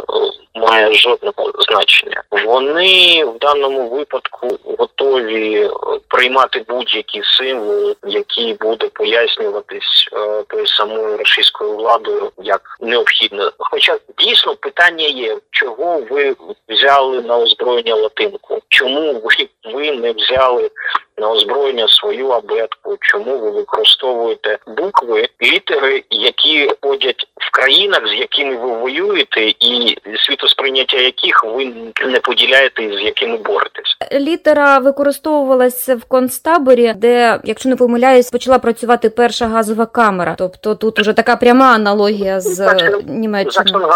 має 0.55 0.93
жодного 0.93 1.51
значення. 1.59 2.23
Вони 2.45 3.25
в 3.25 3.39
даному 3.39 3.89
випадку 3.89 4.47
готові 4.77 5.63
е, 5.63 5.69
приймати 6.07 6.65
будь-які 6.67 7.21
символи, 7.23 7.95
які 8.07 8.57
буде 8.61 8.89
пояснюватись 8.93 10.09
е, 10.13 10.43
тою 10.47 10.67
самою 10.67 11.17
російською 11.17 11.75
владою 11.75 12.31
як 12.37 12.61
необхідно. 12.81 13.51
Хоча 13.57 13.97
дійсно 14.17 14.55
питання 14.55 15.05
є, 15.05 15.37
чого 15.51 16.01
ви 16.09 16.35
взяли 16.69 17.21
на 17.21 17.37
озброєння 17.37 17.95
латинку? 17.95 18.59
Чому 18.69 19.13
ви, 19.13 19.32
ви 19.73 19.91
не 19.91 20.11
взяли? 20.11 20.69
На 21.17 21.31
озброєння 21.31 21.87
свою 21.87 22.27
абетку, 22.27 22.97
чому 22.99 23.39
ви 23.39 23.51
використовуєте 23.51 24.57
букви, 24.67 25.27
літери, 25.41 26.03
які 26.09 26.69
ходять 26.81 27.27
в 27.37 27.51
країнах, 27.51 28.07
з 28.07 28.13
якими 28.13 28.55
ви 28.55 28.77
воюєте, 28.77 29.41
і 29.59 29.97
світосприйняття 30.17 30.97
яких 30.97 31.43
ви 31.43 31.65
не 32.05 32.19
поділяєте 32.19 32.83
і 32.83 32.97
з 32.97 33.01
якими 33.01 33.37
боретесь. 33.37 33.97
Літера 34.11 34.79
використовувалася 34.79 35.95
в 35.95 36.03
концтаборі, 36.03 36.93
де, 36.95 37.39
якщо 37.43 37.69
не 37.69 37.75
помиляюсь, 37.75 38.31
почала 38.31 38.59
працювати 38.59 39.09
перша 39.09 39.47
газова 39.47 39.85
камера. 39.85 40.35
Тобто 40.37 40.75
тут 40.75 40.99
уже 40.99 41.13
така 41.13 41.35
пряма 41.35 41.73
аналогія 41.73 42.39
з 42.39 42.59
Німеччиною. 43.07 43.89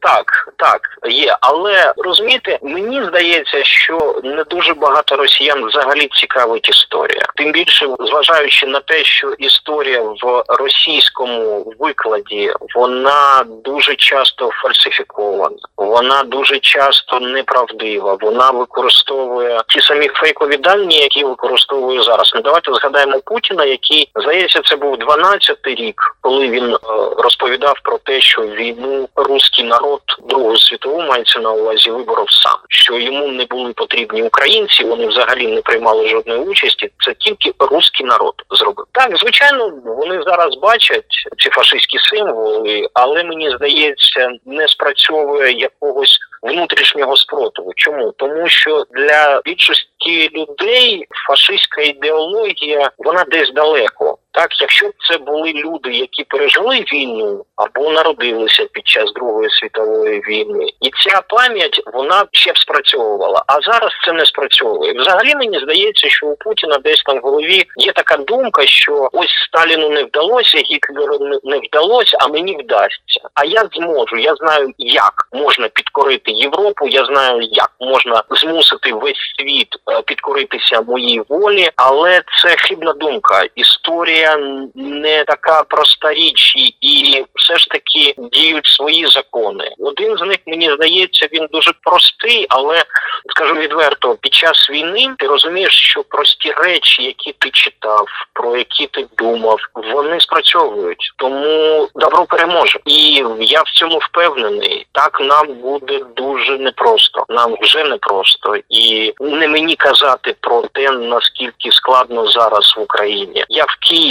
Так, 0.00 0.52
так, 0.56 0.80
є. 1.10 1.36
Але 1.40 1.92
розумієте, 1.96 2.58
мені 2.62 3.04
здається, 3.04 3.64
що 3.64 4.20
не 4.24 4.44
дуже 4.44 4.74
багато 4.78 5.16
росіян 5.16 5.64
взагалі 5.64 6.08
цікавить 6.12 6.68
історія. 6.68 7.26
Тим 7.36 7.52
більше, 7.52 7.86
зважаючи 8.00 8.66
на 8.66 8.80
те, 8.80 9.04
що 9.04 9.32
історія 9.38 10.02
в 10.02 10.44
російському 10.48 11.72
викладі 11.78 12.52
вона 12.74 13.44
дуже 13.64 13.94
часто 13.96 14.50
фальсифікована, 14.62 15.56
вона 15.76 16.22
дуже 16.22 16.58
часто 16.58 17.20
неправдива. 17.20 18.16
Вона 18.20 18.50
використовує 18.50 19.60
ті 19.68 19.80
самі 19.80 20.08
фейкові 20.08 20.56
дані, 20.56 20.96
які 20.96 21.24
використовує 21.24 22.02
зараз. 22.02 22.32
Ну 22.34 22.40
давайте 22.40 22.74
згадаємо 22.74 23.20
Путіна, 23.24 23.64
який 23.64 24.10
здається, 24.14 24.60
це 24.64 24.76
був 24.76 24.94
12-й 24.94 25.74
рік, 25.74 26.16
коли 26.20 26.48
він 26.48 26.74
е, 26.74 26.78
розповідав 27.18 27.74
про 27.82 27.98
те, 27.98 28.20
що 28.20 28.42
війну 28.42 29.08
руський 29.16 29.64
народ 29.64 30.00
Другу 30.28 30.56
світову 30.56 31.02
мається 31.02 31.40
на 31.40 31.50
увазі 31.50 31.90
виборов 31.90 32.30
сам, 32.30 32.58
що 32.68 32.98
йому 32.98 33.28
не 33.28 33.44
були 33.44 33.72
потрібні 33.72 34.22
українці, 34.22 34.67
вони 34.84 35.06
взагалі 35.06 35.46
не 35.46 35.60
приймали 35.60 36.08
жодної 36.08 36.40
участі. 36.40 36.90
Це 37.04 37.14
тільки 37.14 37.52
руський 37.58 38.06
народ 38.06 38.34
зробив. 38.50 38.86
Так, 38.92 39.16
звичайно, 39.16 39.72
вони 39.84 40.22
зараз 40.22 40.56
бачать 40.56 41.04
ці 41.38 41.50
фашистські 41.50 41.98
символи, 41.98 42.88
але 42.94 43.24
мені 43.24 43.50
здається, 43.50 44.30
не 44.46 44.68
спрацьовує 44.68 45.52
якогось 45.52 46.18
внутрішнього 46.42 47.16
спротиву. 47.16 47.72
Чому? 47.76 48.12
Тому 48.16 48.48
що 48.48 48.84
для 48.90 49.40
більшості 49.44 50.30
людей 50.34 51.06
фашистська 51.28 51.82
ідеологія 51.82 52.90
вона 52.98 53.24
десь 53.24 53.52
далеко. 53.52 54.18
Так, 54.38 54.60
якщо 54.60 54.88
б 54.88 54.92
це 55.10 55.18
були 55.18 55.52
люди, 55.52 55.90
які 55.90 56.24
пережили 56.24 56.84
війну 56.92 57.44
або 57.56 57.90
народилися 57.90 58.64
під 58.72 58.86
час 58.86 59.12
Другої 59.12 59.50
світової 59.50 60.20
війни, 60.20 60.66
і 60.80 60.90
ця 60.90 61.20
пам'ять 61.28 61.80
вона 61.92 62.24
ще 62.32 62.52
б 62.52 62.58
спрацьовувала. 62.58 63.42
А 63.46 63.52
зараз 63.52 63.92
це 64.04 64.12
не 64.12 64.26
спрацьовує. 64.26 64.92
Взагалі 64.92 65.34
мені 65.34 65.58
здається, 65.58 66.08
що 66.08 66.26
у 66.26 66.36
Путіна 66.36 66.78
десь 66.78 67.02
там 67.02 67.18
в 67.18 67.22
голові 67.22 67.64
є 67.76 67.92
така 67.92 68.16
думка, 68.16 68.66
що 68.66 69.08
ось 69.12 69.30
Сталіну 69.48 69.88
не 69.88 70.04
вдалося, 70.04 70.58
Гітлеру 70.58 71.40
не 71.44 71.58
вдалося, 71.58 72.16
а 72.20 72.28
мені 72.28 72.56
вдасться. 72.56 73.20
А 73.34 73.44
я 73.44 73.68
зможу. 73.72 74.16
Я 74.16 74.34
знаю, 74.34 74.72
як 74.78 75.28
можна 75.32 75.68
підкорити 75.68 76.30
Європу. 76.30 76.88
Я 76.88 77.04
знаю, 77.04 77.38
як 77.42 77.70
можна 77.80 78.22
змусити 78.30 78.92
весь 78.92 79.34
світ 79.38 79.68
е, 79.90 80.02
підкоритися 80.02 80.80
моїй 80.80 81.22
волі, 81.28 81.70
але 81.76 82.22
це 82.42 82.56
хибна 82.56 82.92
думка. 82.92 83.44
Історія 83.54 84.27
не 84.74 85.24
така 85.24 85.62
проста 85.62 86.14
річ, 86.14 86.54
і 86.80 87.24
все 87.34 87.56
ж 87.56 87.68
таки 87.68 88.14
діють 88.32 88.66
свої 88.66 89.06
закони. 89.06 89.70
Один 89.78 90.16
з 90.16 90.20
них 90.20 90.38
мені 90.46 90.70
здається, 90.70 91.28
він 91.32 91.48
дуже 91.52 91.72
простий, 91.82 92.46
але 92.48 92.84
скажу 93.30 93.54
відверто, 93.54 94.14
під 94.20 94.34
час 94.34 94.70
війни 94.70 95.14
ти 95.18 95.26
розумієш, 95.26 95.72
що 95.72 96.04
прості 96.04 96.52
речі, 96.52 97.02
які 97.02 97.32
ти 97.38 97.50
читав, 97.50 98.06
про 98.32 98.56
які 98.56 98.86
ти 98.86 99.06
думав, 99.18 99.58
вони 99.74 100.20
спрацьовують. 100.20 101.12
Тому 101.16 101.88
добро 101.94 102.24
переможе, 102.24 102.78
і 102.84 103.24
я 103.40 103.62
в 103.62 103.70
цьому 103.70 103.98
впевнений. 103.98 104.86
Так 104.92 105.20
нам 105.20 105.46
буде 105.46 106.00
дуже 106.16 106.58
непросто. 106.58 107.24
Нам 107.28 107.56
вже 107.60 107.84
непросто, 107.84 108.56
і 108.68 109.14
не 109.20 109.48
мені 109.48 109.76
казати 109.76 110.34
про 110.40 110.62
те, 110.72 110.90
наскільки 110.90 111.72
складно 111.72 112.26
зараз 112.26 112.74
в 112.76 112.80
Україні. 112.80 113.44
Я 113.48 113.64
в 113.64 113.76
Києві. 113.88 114.07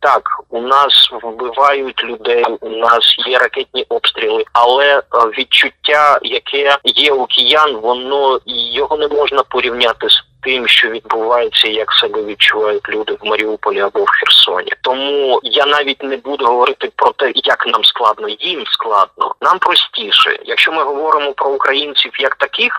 Так, 0.00 0.22
у 0.48 0.60
нас 0.60 1.10
вбивають 1.22 2.04
людей, 2.04 2.44
у 2.60 2.68
нас 2.68 3.16
є 3.28 3.38
ракетні 3.38 3.86
обстріли, 3.88 4.44
але 4.52 4.98
е, 4.98 5.02
відчуття, 5.38 6.18
яке 6.22 6.76
є 6.84 7.12
у 7.12 7.26
киян, 7.26 7.76
воно 7.76 8.40
його 8.46 8.96
не 8.96 9.08
можна 9.08 9.42
порівняти 9.42 10.08
з 10.08 10.22
тим, 10.42 10.68
що 10.68 10.88
відбувається, 10.88 11.68
як 11.68 11.92
себе 11.92 12.24
відчувають 12.24 12.88
люди 12.88 13.16
в 13.20 13.26
Маріуполі 13.26 13.80
або 13.80 14.04
в 14.04 14.08
Херсоні. 14.08 14.72
Тому 14.82 15.40
я 15.42 15.66
навіть 15.66 16.02
не 16.02 16.16
буду 16.16 16.46
говорити 16.46 16.92
про 16.96 17.12
те, 17.12 17.32
як 17.34 17.66
нам 17.66 17.84
складно, 17.84 18.28
їм 18.28 18.66
складно, 18.66 19.34
нам 19.40 19.58
простіше. 19.58 20.38
Якщо 20.44 20.72
ми 20.72 20.82
говоримо 20.82 21.32
про 21.32 21.50
українців 21.50 22.12
як 22.18 22.36
таких, 22.36 22.72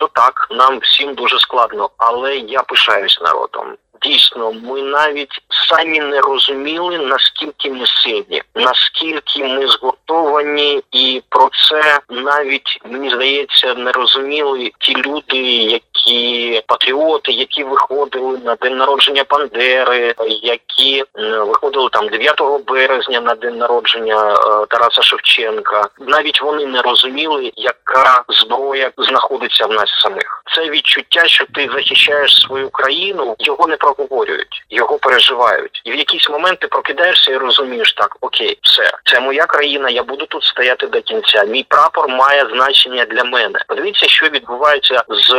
то 0.00 0.08
так 0.12 0.46
нам 0.50 0.78
всім 0.78 1.14
дуже 1.14 1.38
складно, 1.38 1.90
але 1.96 2.36
я 2.36 2.62
пишаюсь 2.62 3.20
народом. 3.20 3.66
Дійсно, 4.02 4.52
ми 4.52 4.82
навіть 4.82 5.40
самі 5.68 6.00
не 6.00 6.20
розуміли, 6.20 6.98
наскільки 6.98 7.70
ми 7.70 7.86
сильні, 7.86 8.42
наскільки 8.54 9.44
ми 9.44 9.66
згуртовані, 9.66 10.82
і 10.92 11.22
про 11.28 11.50
це 11.68 12.00
навіть 12.10 12.78
мені 12.84 13.10
здається 13.10 13.74
не 13.74 13.92
розуміли 13.92 14.72
ті 14.78 14.96
люди, 14.96 15.38
які 15.62 16.62
патріоти, 16.66 17.32
які 17.32 17.64
виходили 17.64 18.38
на 18.44 18.54
день 18.54 18.76
народження 18.76 19.24
Бандери, 19.30 20.14
які 20.42 21.04
виходили 21.16 21.88
там 21.92 22.08
9 22.08 22.42
березня 22.66 23.20
на 23.20 23.34
день 23.34 23.58
народження 23.58 24.34
е, 24.34 24.66
Тараса 24.68 25.02
Шевченка. 25.02 25.88
Навіть 25.98 26.42
вони 26.42 26.66
не 26.66 26.82
розуміли, 26.82 27.52
яка 27.56 28.24
зброя 28.28 28.90
знаходиться 28.98 29.66
в 29.66 29.72
нас 29.72 29.90
самих. 30.02 30.42
Це 30.54 30.70
відчуття, 30.70 31.26
що 31.26 31.44
ти 31.54 31.70
захищаєш 31.74 32.40
свою 32.40 32.70
країну, 32.70 33.36
його 33.38 33.66
не 33.66 33.76
проговорюють, 33.94 34.64
його 34.70 34.98
переживають, 34.98 35.82
і 35.84 35.92
в 35.92 35.96
якісь 35.96 36.30
моменти 36.30 36.66
прокидаєшся 36.66 37.32
і 37.32 37.36
розумієш 37.36 37.92
так: 37.92 38.16
окей, 38.20 38.58
все, 38.62 38.90
це 39.04 39.20
моя 39.20 39.46
країна. 39.46 39.90
Я 39.90 40.02
буду 40.02 40.26
тут 40.26 40.44
стояти 40.44 40.86
до 40.86 41.02
кінця. 41.02 41.44
Мій 41.44 41.62
прапор 41.62 42.08
має 42.08 42.46
значення 42.46 43.04
для 43.04 43.24
мене. 43.24 43.58
Подивіться, 43.68 44.08
що 44.08 44.26
відбувається 44.26 45.02
з 45.08 45.32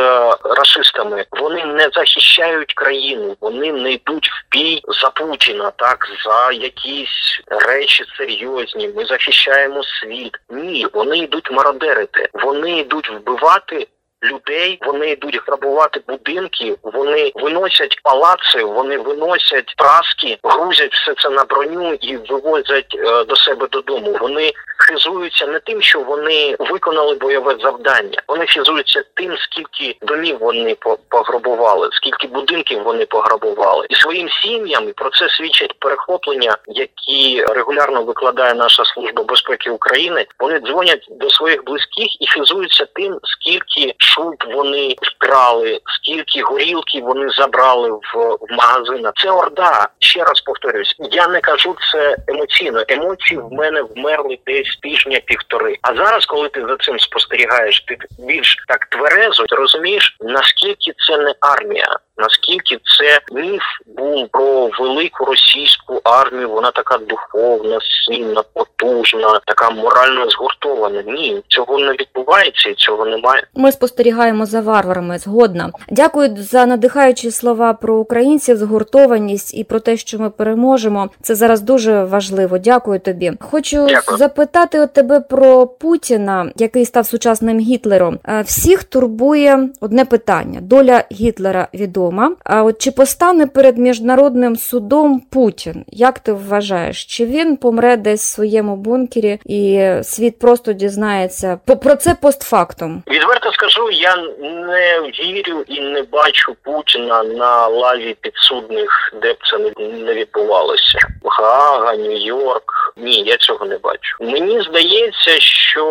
расистами. 0.44 1.24
Вони 1.30 1.64
не 1.64 1.90
захищають 1.94 2.74
країну, 2.74 3.36
вони 3.40 3.72
не 3.72 3.92
йдуть 3.92 4.28
в 4.28 4.44
бій 4.50 4.82
за 4.88 5.10
Путіна, 5.10 5.70
так 5.70 6.08
за 6.24 6.52
якісь 6.52 7.40
речі 7.46 8.04
серйозні. 8.18 8.90
Ми 8.96 9.04
захищаємо 9.04 9.82
світ. 9.82 10.36
Ні, 10.50 10.86
вони 10.92 11.18
йдуть 11.18 11.50
мародерити, 11.50 12.28
вони 12.32 12.78
йдуть 12.78 13.10
вбивати 13.10 13.86
людей. 14.22 14.78
Вони 14.86 15.10
йдуть 15.10 15.40
грабувати 15.46 16.00
будинки, 16.08 16.76
вони 16.82 17.32
виносять 17.34 18.00
палаци, 18.02 18.64
вони 18.64 18.98
виносять 18.98 19.74
праски, 19.76 20.38
грузять 20.42 20.92
все 20.92 21.14
це 21.14 21.30
на 21.30 21.44
броню 21.44 21.94
і 21.94 22.16
вивозять 22.16 22.96
е, 22.98 23.24
до 23.24 23.36
себе 23.36 23.68
додому. 23.68 24.16
Вони 24.20 24.52
хизуються 24.78 25.46
не 25.46 25.58
тим, 25.60 25.82
що 25.82 26.00
вони 26.00 26.56
виконали 26.58 27.14
бойове 27.14 27.56
завдання. 27.62 28.22
Вони 28.28 28.46
хизуються 28.46 29.04
тим, 29.14 29.36
скільки 29.38 29.96
домів 30.06 30.38
вони 30.40 30.76
пограбували, 31.08 31.88
скільки 31.92 32.28
будинків 32.28 32.82
вони 32.82 33.06
пограбували, 33.06 33.86
і 33.90 33.94
своїм 33.94 34.28
сім'ям 34.28 34.92
про 34.96 35.10
це 35.10 35.28
свідчать 35.28 35.78
перехоплення, 35.78 36.56
які 36.66 37.44
регулярно 37.48 38.02
викладає 38.02 38.54
наша 38.54 38.84
служба 38.84 39.22
безпеки 39.22 39.70
України. 39.70 40.26
Вони 40.38 40.60
дзвонять 40.60 41.06
до 41.10 41.30
своїх 41.30 41.64
близьких 41.64 42.22
і 42.22 42.26
хизуються 42.26 42.86
тим, 42.94 43.18
скільки 43.22 43.94
шуб 44.08 44.34
вони 44.54 44.96
вкрали, 45.02 45.80
скільки 45.86 46.42
горілки 46.42 47.00
вони 47.00 47.30
забрали 47.30 47.90
в, 47.90 48.36
в 48.40 48.52
магазинах. 48.52 49.12
Це 49.16 49.30
орда. 49.30 49.88
Ще 49.98 50.24
раз 50.24 50.40
повторюсь. 50.40 50.96
Я 50.98 51.28
не 51.28 51.40
кажу 51.40 51.76
це 51.92 52.16
емоційно. 52.28 52.84
Емоції 52.88 53.40
в 53.40 53.52
мене 53.52 53.82
вмерли 53.82 54.38
десь 54.46 54.78
тижня 54.82 55.20
півтори. 55.24 55.76
А 55.82 55.94
зараз, 55.94 56.26
коли 56.26 56.48
ти 56.48 56.66
за 56.68 56.76
цим 56.76 56.98
спостерігаєш, 56.98 57.80
ти 57.80 57.98
більш 58.18 58.56
так 58.68 58.86
тверезо 58.86 59.46
ти 59.46 59.56
розумієш, 59.56 60.16
наскільки 60.20 60.92
це 61.06 61.18
не 61.18 61.34
армія 61.40 61.98
наскільки 62.18 62.76
це 62.76 63.20
міф 63.40 63.62
був 63.86 64.28
про 64.32 64.70
велику 64.80 65.24
російську 65.24 66.00
армію. 66.04 66.50
Вона 66.50 66.70
така 66.70 66.98
духовна, 66.98 67.78
сильна, 68.06 68.42
потужна, 68.52 69.40
така 69.46 69.70
морально 69.70 70.30
згуртована. 70.30 71.02
Ні, 71.02 71.42
цього 71.48 71.78
не 71.78 71.92
відбувається 71.92 72.68
і 72.68 72.74
цього 72.74 73.06
немає. 73.06 73.42
Ми 73.54 73.72
спостерігаємо 73.72 74.46
за 74.46 74.60
варварами. 74.60 75.18
Згодна. 75.18 75.70
Дякую 75.90 76.36
за 76.36 76.66
надихаючі 76.66 77.30
слова 77.30 77.72
про 77.72 77.96
українців, 77.96 78.56
згуртованість 78.56 79.54
і 79.54 79.64
про 79.64 79.80
те, 79.80 79.96
що 79.96 80.18
ми 80.18 80.30
переможемо. 80.30 81.10
Це 81.22 81.34
зараз 81.34 81.60
дуже 81.60 82.04
важливо. 82.04 82.58
Дякую 82.58 83.00
тобі. 83.00 83.32
Хочу 83.40 83.86
Дякую. 83.88 84.18
запитати 84.18 84.80
у 84.80 84.86
тебе 84.86 85.20
про 85.20 85.66
Путіна, 85.66 86.52
який 86.56 86.84
став 86.84 87.06
сучасним 87.06 87.58
Гітлером. 87.58 88.18
Е, 88.28 88.42
всіх 88.42 88.84
турбує 88.84 89.68
одне 89.80 90.04
питання: 90.04 90.60
доля 90.60 91.04
Гітлера 91.12 91.68
відома 91.74 92.07
відома. 92.08 92.32
А 92.44 92.62
от 92.62 92.78
чи 92.78 92.90
постане 92.90 93.46
перед 93.46 93.78
міжнародним 93.78 94.56
судом 94.56 95.20
Путін? 95.20 95.84
Як 95.88 96.18
ти 96.18 96.32
вважаєш? 96.32 97.04
Чи 97.04 97.26
він 97.26 97.56
помре 97.56 97.96
десь 97.96 98.22
в 98.22 98.34
своєму 98.34 98.76
бункері 98.76 99.40
і 99.44 99.90
світ 100.02 100.38
просто 100.38 100.72
дізнається 100.72 101.60
про 101.82 101.96
це 101.96 102.14
постфактум? 102.22 103.02
Відверто 103.06 103.52
скажу, 103.52 103.90
я 103.90 104.16
не 104.42 105.00
вірю 105.00 105.64
і 105.66 105.80
не 105.80 106.02
бачу 106.02 106.54
Путіна 106.62 107.22
на 107.22 107.66
лаві 107.66 108.16
підсудних, 108.20 109.14
де 109.22 109.32
б 109.32 109.36
це 109.50 109.58
не 109.78 110.14
відбувалося. 110.14 110.98
Гаага, 111.24 111.96
Нью-Йорк. 111.96 112.92
Ні, 112.96 113.22
я 113.22 113.36
цього 113.36 113.66
не 113.66 113.78
бачу. 113.78 114.16
Мені 114.20 114.60
здається, 114.62 115.40
що 115.40 115.84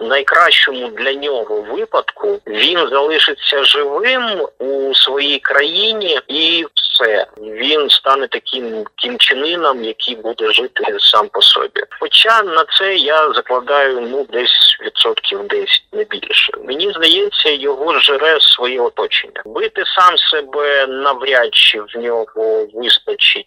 в 0.00 0.04
найкращому 0.04 0.88
для 0.88 1.14
нього 1.14 1.64
випадку 1.72 2.38
він 2.46 2.88
залишиться 2.88 3.64
живим 3.64 4.46
у 4.58 4.94
своїй 5.08 5.38
країні 5.38 6.20
і 6.28 6.66
все 6.74 7.26
він 7.38 7.90
стане 7.90 8.28
таким 8.28 8.84
кінчинином, 8.96 9.84
який 9.84 10.16
буде 10.16 10.52
жити 10.52 10.84
сам 10.98 11.28
по 11.28 11.42
собі. 11.42 11.82
Хоча 12.00 12.42
на 12.42 12.64
це 12.64 12.96
я 12.96 13.32
закладаю 13.32 14.00
ну 14.00 14.26
десь 14.32 14.78
відсотків 14.84 15.40
десь 15.48 15.82
не 15.98 16.04
більше. 16.04 16.52
Мені 16.64 16.92
здається, 16.92 17.50
його 17.50 17.98
жере 17.98 18.40
своє 18.40 18.80
оточення. 18.80 19.42
Бити 19.44 19.82
сам 19.86 20.18
себе 20.18 20.86
навряд 20.86 21.54
чи 21.54 21.80
в 21.80 21.98
нього 21.98 22.66
вистачить 22.74 23.46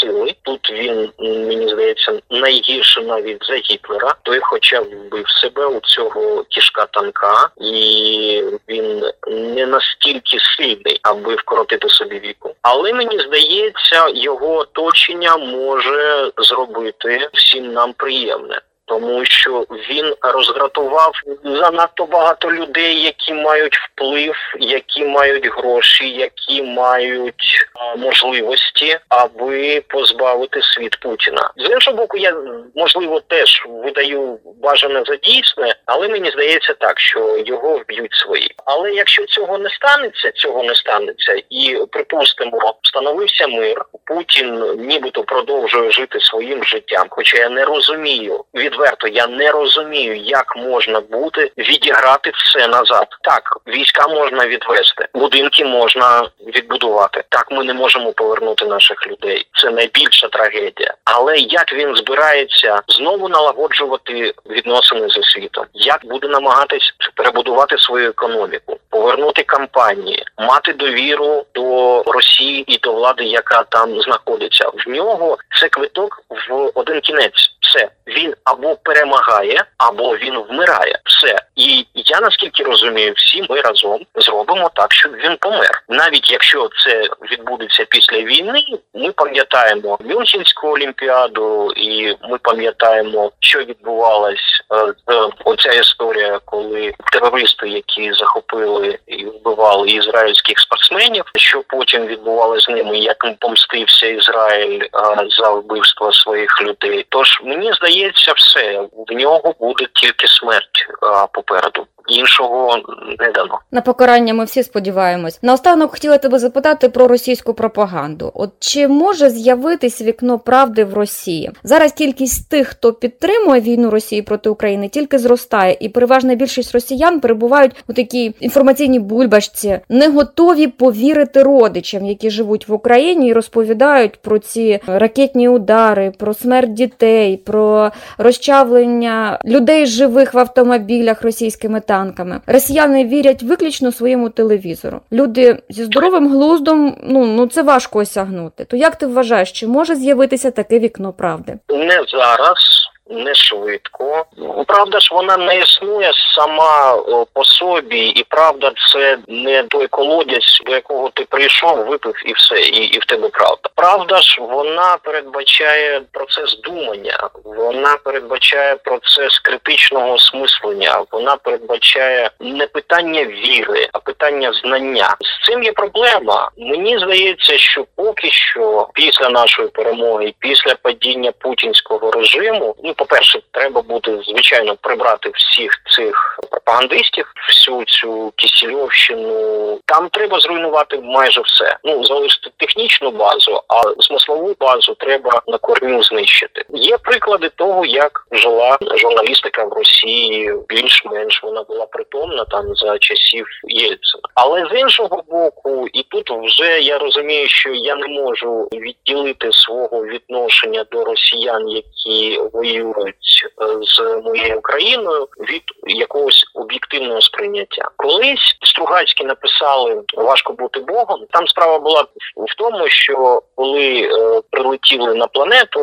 сили. 0.00 0.34
Тут 0.42 0.72
він 0.72 1.10
мені 1.18 1.68
здається 1.68 2.20
найгірше 2.30 3.02
навіть 3.02 3.44
за 3.44 3.54
Гітлера. 3.54 4.14
Той, 4.22 4.38
хоча 4.42 4.82
б 4.82 4.86
вбив 4.86 5.28
себе 5.28 5.66
у 5.66 5.80
цього 5.80 6.44
кішка 6.48 6.86
танка, 6.86 7.48
і 7.60 8.44
він 8.68 9.10
не 9.26 9.66
настільки 9.66 10.38
сильний, 10.56 11.00
аби 11.02 11.34
вкоротити 11.34 11.88
собі 11.88 12.18
віку. 12.18 12.54
Але 12.62 12.92
мені 12.92 13.18
здається, 13.18 14.08
його 14.14 14.56
оточення 14.56 15.36
може 15.36 16.30
зробити 16.36 17.28
всім 17.32 17.72
нам 17.72 17.92
приємне. 17.92 18.60
Тому 18.90 19.24
що 19.24 19.66
він 19.90 20.14
розгратував 20.20 21.12
занадто 21.44 22.06
багато 22.06 22.52
людей, 22.52 23.02
які 23.02 23.34
мають 23.34 23.76
вплив, 23.76 24.34
які 24.60 25.04
мають 25.04 25.46
гроші, 25.46 26.10
які 26.10 26.62
мають 26.62 27.66
а, 27.74 27.96
можливості, 27.96 28.98
аби 29.08 29.80
позбавити 29.88 30.62
світ 30.62 31.00
Путіна. 31.00 31.50
З 31.56 31.70
іншого 31.70 31.96
боку, 31.96 32.16
я 32.16 32.36
можливо 32.74 33.20
теж 33.20 33.64
видаю 33.68 34.38
бажане 34.62 35.02
за 35.06 35.16
дійсне, 35.16 35.74
але 35.86 36.08
мені 36.08 36.30
здається 36.30 36.74
так, 36.74 37.00
що 37.00 37.42
його 37.46 37.78
вб'ють 37.78 38.12
свої. 38.14 38.54
Але 38.64 38.90
якщо 38.90 39.24
цього 39.24 39.58
не 39.58 39.70
станеться, 39.70 40.32
цього 40.32 40.62
не 40.62 40.74
станеться, 40.74 41.42
і 41.50 41.78
припустимо, 41.90 42.74
встановився 42.82 43.46
мир. 43.46 43.84
Путін 44.04 44.76
нібито 44.78 45.24
продовжує 45.24 45.90
жити 45.90 46.20
своїм 46.20 46.64
життям. 46.64 47.06
Хоча 47.10 47.38
я 47.38 47.48
не 47.48 47.64
розумію 47.64 48.44
відверто, 48.80 49.08
я 49.08 49.26
не 49.26 49.50
розумію, 49.50 50.16
як 50.16 50.56
можна 50.56 51.00
буде 51.00 51.50
відіграти 51.58 52.32
все 52.34 52.68
назад. 52.68 53.06
Так, 53.22 53.58
війська 53.66 54.08
можна 54.08 54.46
відвести, 54.46 55.08
будинки 55.14 55.64
можна 55.64 56.28
відбудувати. 56.46 57.24
Так, 57.28 57.50
ми 57.50 57.64
не 57.64 57.74
можемо 57.74 58.12
повернути 58.12 58.64
наших 58.64 59.06
людей. 59.06 59.46
Це 59.62 59.70
найбільша 59.70 60.28
трагедія. 60.28 60.94
Але 61.04 61.38
як 61.38 61.72
він 61.72 61.96
збирається 61.96 62.80
знову 62.88 63.28
налагоджувати 63.28 64.34
відносини 64.50 65.08
зі 65.08 65.22
світом? 65.22 65.64
Як 65.74 66.06
буде 66.06 66.28
намагатись 66.28 66.94
перебудувати 67.14 67.78
свою 67.78 68.08
економіку, 68.08 68.78
повернути 68.90 69.42
кампанії, 69.42 70.24
мати 70.38 70.72
довіру 70.72 71.44
до 71.54 72.02
Росії 72.02 72.64
і 72.66 72.78
до 72.78 72.92
влади, 72.92 73.24
яка 73.24 73.62
там 73.62 74.00
знаходиться? 74.00 74.70
В 74.86 74.90
нього 74.90 75.38
це 75.60 75.68
квиток 75.68 76.22
в 76.30 76.70
один 76.74 77.00
кінець. 77.00 77.50
Все 77.70 77.88
він 78.06 78.34
або 78.44 78.76
перемагає, 78.76 79.64
або 79.78 80.16
він 80.16 80.38
вмирає. 80.38 80.98
Все, 81.04 81.36
і 81.56 81.86
я 81.94 82.20
наскільки 82.20 82.62
розумію, 82.64 83.12
всі 83.16 83.46
ми 83.50 83.60
разом 83.60 84.00
зробимо 84.14 84.70
так, 84.74 84.92
щоб 84.92 85.12
він 85.12 85.36
помер. 85.40 85.82
Навіть 85.88 86.30
якщо 86.30 86.68
це 86.84 87.02
відбудеться 87.32 87.84
після 87.88 88.20
війни, 88.20 88.64
ми 88.94 89.12
пам'ятаємо 89.12 89.98
Мюнхенську 90.04 90.68
олімпіаду, 90.68 91.72
і 91.76 92.16
ми 92.28 92.38
пам'ятаємо, 92.42 93.30
що 93.40 93.58
відбувалось 93.58 94.62
е, 94.72 95.14
оця 95.44 95.72
історія, 95.72 96.40
коли 96.44 96.94
терористи, 97.12 97.68
які 97.68 98.12
захопили 98.12 98.98
і 99.06 99.24
вбивали 99.24 99.88
ізраїльських 99.88 100.58
спортсменів, 100.58 101.24
що 101.36 101.62
потім 101.68 102.06
відбувалося 102.06 102.60
з 102.60 102.68
ними, 102.68 102.98
як 102.98 103.26
помстився 103.38 104.06
Ізраїль 104.06 104.86
а, 104.92 105.16
за 105.28 105.50
вбивство 105.50 106.12
своїх 106.12 106.62
людей. 106.62 107.06
Тож 107.08 107.40
мені 107.44 107.59
здається, 107.72 108.32
все 108.32 108.80
в 109.08 109.12
нього 109.12 109.54
буде 109.60 109.86
тільки 109.94 110.26
смерть 110.26 110.86
а, 111.02 111.26
попереду. 111.26 111.86
Іншого 112.08 112.76
не 113.18 113.30
дано 113.32 113.58
на 113.70 113.80
покарання. 113.80 114.34
Ми 114.34 114.44
всі 114.44 114.62
сподіваємось. 114.62 115.38
Наостанок 115.42 115.90
хотіла 115.90 116.18
тебе 116.18 116.38
запитати 116.38 116.88
про 116.88 117.08
російську 117.08 117.54
пропаганду. 117.54 118.30
От 118.34 118.50
чи 118.58 118.88
може 118.88 119.30
з'явитись 119.30 120.02
вікно 120.02 120.38
правди 120.38 120.84
в 120.84 120.94
Росії? 120.94 121.50
Зараз 121.64 121.92
кількість 121.92 122.50
тих, 122.50 122.68
хто 122.68 122.92
підтримує 122.92 123.60
війну 123.60 123.90
Росії 123.90 124.22
проти 124.22 124.50
України, 124.50 124.88
тільки 124.88 125.18
зростає, 125.18 125.76
і 125.80 125.88
переважна 125.88 126.34
більшість 126.34 126.72
росіян 126.72 127.20
перебувають 127.20 127.72
у 127.88 127.92
такій 127.92 128.34
інформаційній 128.40 128.98
бульбашці, 128.98 129.78
не 129.88 130.08
готові 130.08 130.66
повірити 130.66 131.42
родичам, 131.42 132.06
які 132.06 132.30
живуть 132.30 132.68
в 132.68 132.72
Україні, 132.72 133.28
і 133.28 133.32
розповідають 133.32 134.16
про 134.16 134.38
ці 134.38 134.80
ракетні 134.86 135.48
удари, 135.48 136.12
про 136.18 136.34
смерть 136.34 136.74
дітей, 136.74 137.36
про 137.36 137.90
розчавлення 138.18 139.38
людей 139.44 139.86
живих 139.86 140.34
в 140.34 140.38
автомобілях 140.38 141.22
російськими 141.22 141.80
танками. 141.90 142.40
Росіяни 142.46 143.04
вірять 143.04 143.42
виключно 143.42 143.92
своєму 143.92 144.28
телевізору. 144.28 145.00
Люди 145.12 145.58
зі 145.68 145.84
здоровим 145.84 146.28
глуздом, 146.28 146.96
ну 147.02 147.26
ну 147.26 147.46
це 147.46 147.62
важко 147.62 147.98
осягнути. 147.98 148.64
То 148.64 148.76
як 148.76 148.96
ти 148.96 149.06
вважаєш, 149.06 149.52
чи 149.52 149.66
може 149.66 149.94
з'явитися 149.94 150.50
таке 150.50 150.78
вікно 150.78 151.12
правди? 151.12 151.58
Не 151.68 152.04
зараз 152.08 152.89
не 153.10 153.34
швидко. 153.34 154.24
Правда 154.66 155.00
ж, 155.00 155.14
вона 155.14 155.36
не 155.36 155.58
існує 155.58 156.12
сама 156.36 156.96
по 157.32 157.44
собі, 157.44 158.06
і 158.06 158.24
правда, 158.28 158.72
це 158.92 159.18
не 159.28 159.62
той 159.62 159.86
колодязь, 159.86 160.62
до 160.66 160.72
якого 160.72 161.10
ти 161.14 161.24
прийшов, 161.24 161.86
випив 161.86 162.14
і 162.26 162.32
все, 162.32 162.60
і 162.60 162.84
і 162.84 162.98
в 162.98 163.04
тебе 163.04 163.28
правда. 163.28 163.70
Правда 163.74 164.18
ж, 164.18 164.40
вона 164.40 164.96
передбачає 165.02 166.02
процес 166.12 166.60
думання, 166.60 167.28
вона 167.44 167.96
передбачає 168.04 168.76
процес 168.76 169.38
критичного 169.38 170.12
осмислення, 170.12 171.04
вона 171.10 171.36
передбачає 171.36 172.30
не 172.40 172.66
питання 172.66 173.24
віри, 173.24 173.88
а 173.92 173.98
питання 173.98 174.52
знання. 174.52 175.16
З 175.20 175.46
цим 175.46 175.62
є 175.62 175.72
проблема. 175.72 176.50
Мені 176.58 176.98
здається, 176.98 177.58
що 177.58 177.86
поки 177.96 178.30
що, 178.30 178.88
після 178.94 179.28
нашої 179.30 179.68
перемоги, 179.68 180.34
після 180.38 180.74
падіння 180.74 181.32
путінського 181.32 182.10
режиму, 182.10 182.74
ну 182.84 182.94
по 183.00 183.06
перше, 183.06 183.40
треба 183.50 183.82
буде 183.82 184.18
звичайно 184.26 184.76
прибрати 184.76 185.30
всіх 185.34 185.72
цих 185.96 186.38
пропагандистів, 186.50 187.32
всю 187.48 187.84
цю 187.84 188.32
кісільовщину. 188.36 189.78
Там 189.84 190.08
треба 190.08 190.40
зруйнувати 190.40 191.00
майже 191.02 191.40
все. 191.40 191.76
Ну 191.84 192.04
залишити 192.04 192.50
технічну 192.56 193.10
базу, 193.10 193.62
а 193.68 194.02
смислову 194.02 194.56
базу 194.60 194.94
треба 194.94 195.42
на 195.46 195.58
корню 195.58 196.02
знищити. 196.02 196.62
Є 196.68 196.98
приклади 196.98 197.48
того, 197.48 197.86
як 197.86 198.26
жила 198.32 198.78
журналістика 198.96 199.64
в 199.64 199.72
Росії. 199.72 200.54
Більш-менш 200.68 201.42
вона 201.42 201.62
була 201.62 201.86
притомна 201.86 202.44
там 202.44 202.74
за 202.74 202.98
часів 202.98 203.46
Єльцина. 203.64 204.22
Але 204.34 204.66
з 204.72 204.78
іншого 204.80 205.22
боку, 205.28 205.86
і 205.92 206.02
тут 206.02 206.30
вже 206.30 206.80
я 206.80 206.98
розумію, 206.98 207.48
що 207.48 207.70
я 207.70 207.96
не 207.96 208.08
можу 208.08 208.68
відділити 208.72 209.48
свого 209.52 210.04
відношення 210.04 210.84
до 210.90 211.04
росіян, 211.04 211.68
які 211.68 212.40
воюють 212.52 212.89
воюють 212.96 213.16
е, 213.62 213.66
з 213.82 214.22
моєю 214.24 214.60
країною 214.60 215.28
від 215.40 215.62
якогось 215.86 216.44
об'єктивного 216.54 217.20
сприйняття. 217.20 217.88
Колись 217.96 218.56
Стругацькі 218.62 219.24
написали 219.24 220.02
важко 220.16 220.52
бути 220.52 220.80
богом. 220.80 221.26
Там 221.30 221.46
справа 221.46 221.78
була 221.78 222.02
в 222.36 222.56
тому, 222.58 222.88
що 222.88 223.42
коли 223.54 224.02
е, 224.02 224.40
прилетіли 224.50 225.14
на 225.14 225.26
планету, 225.26 225.80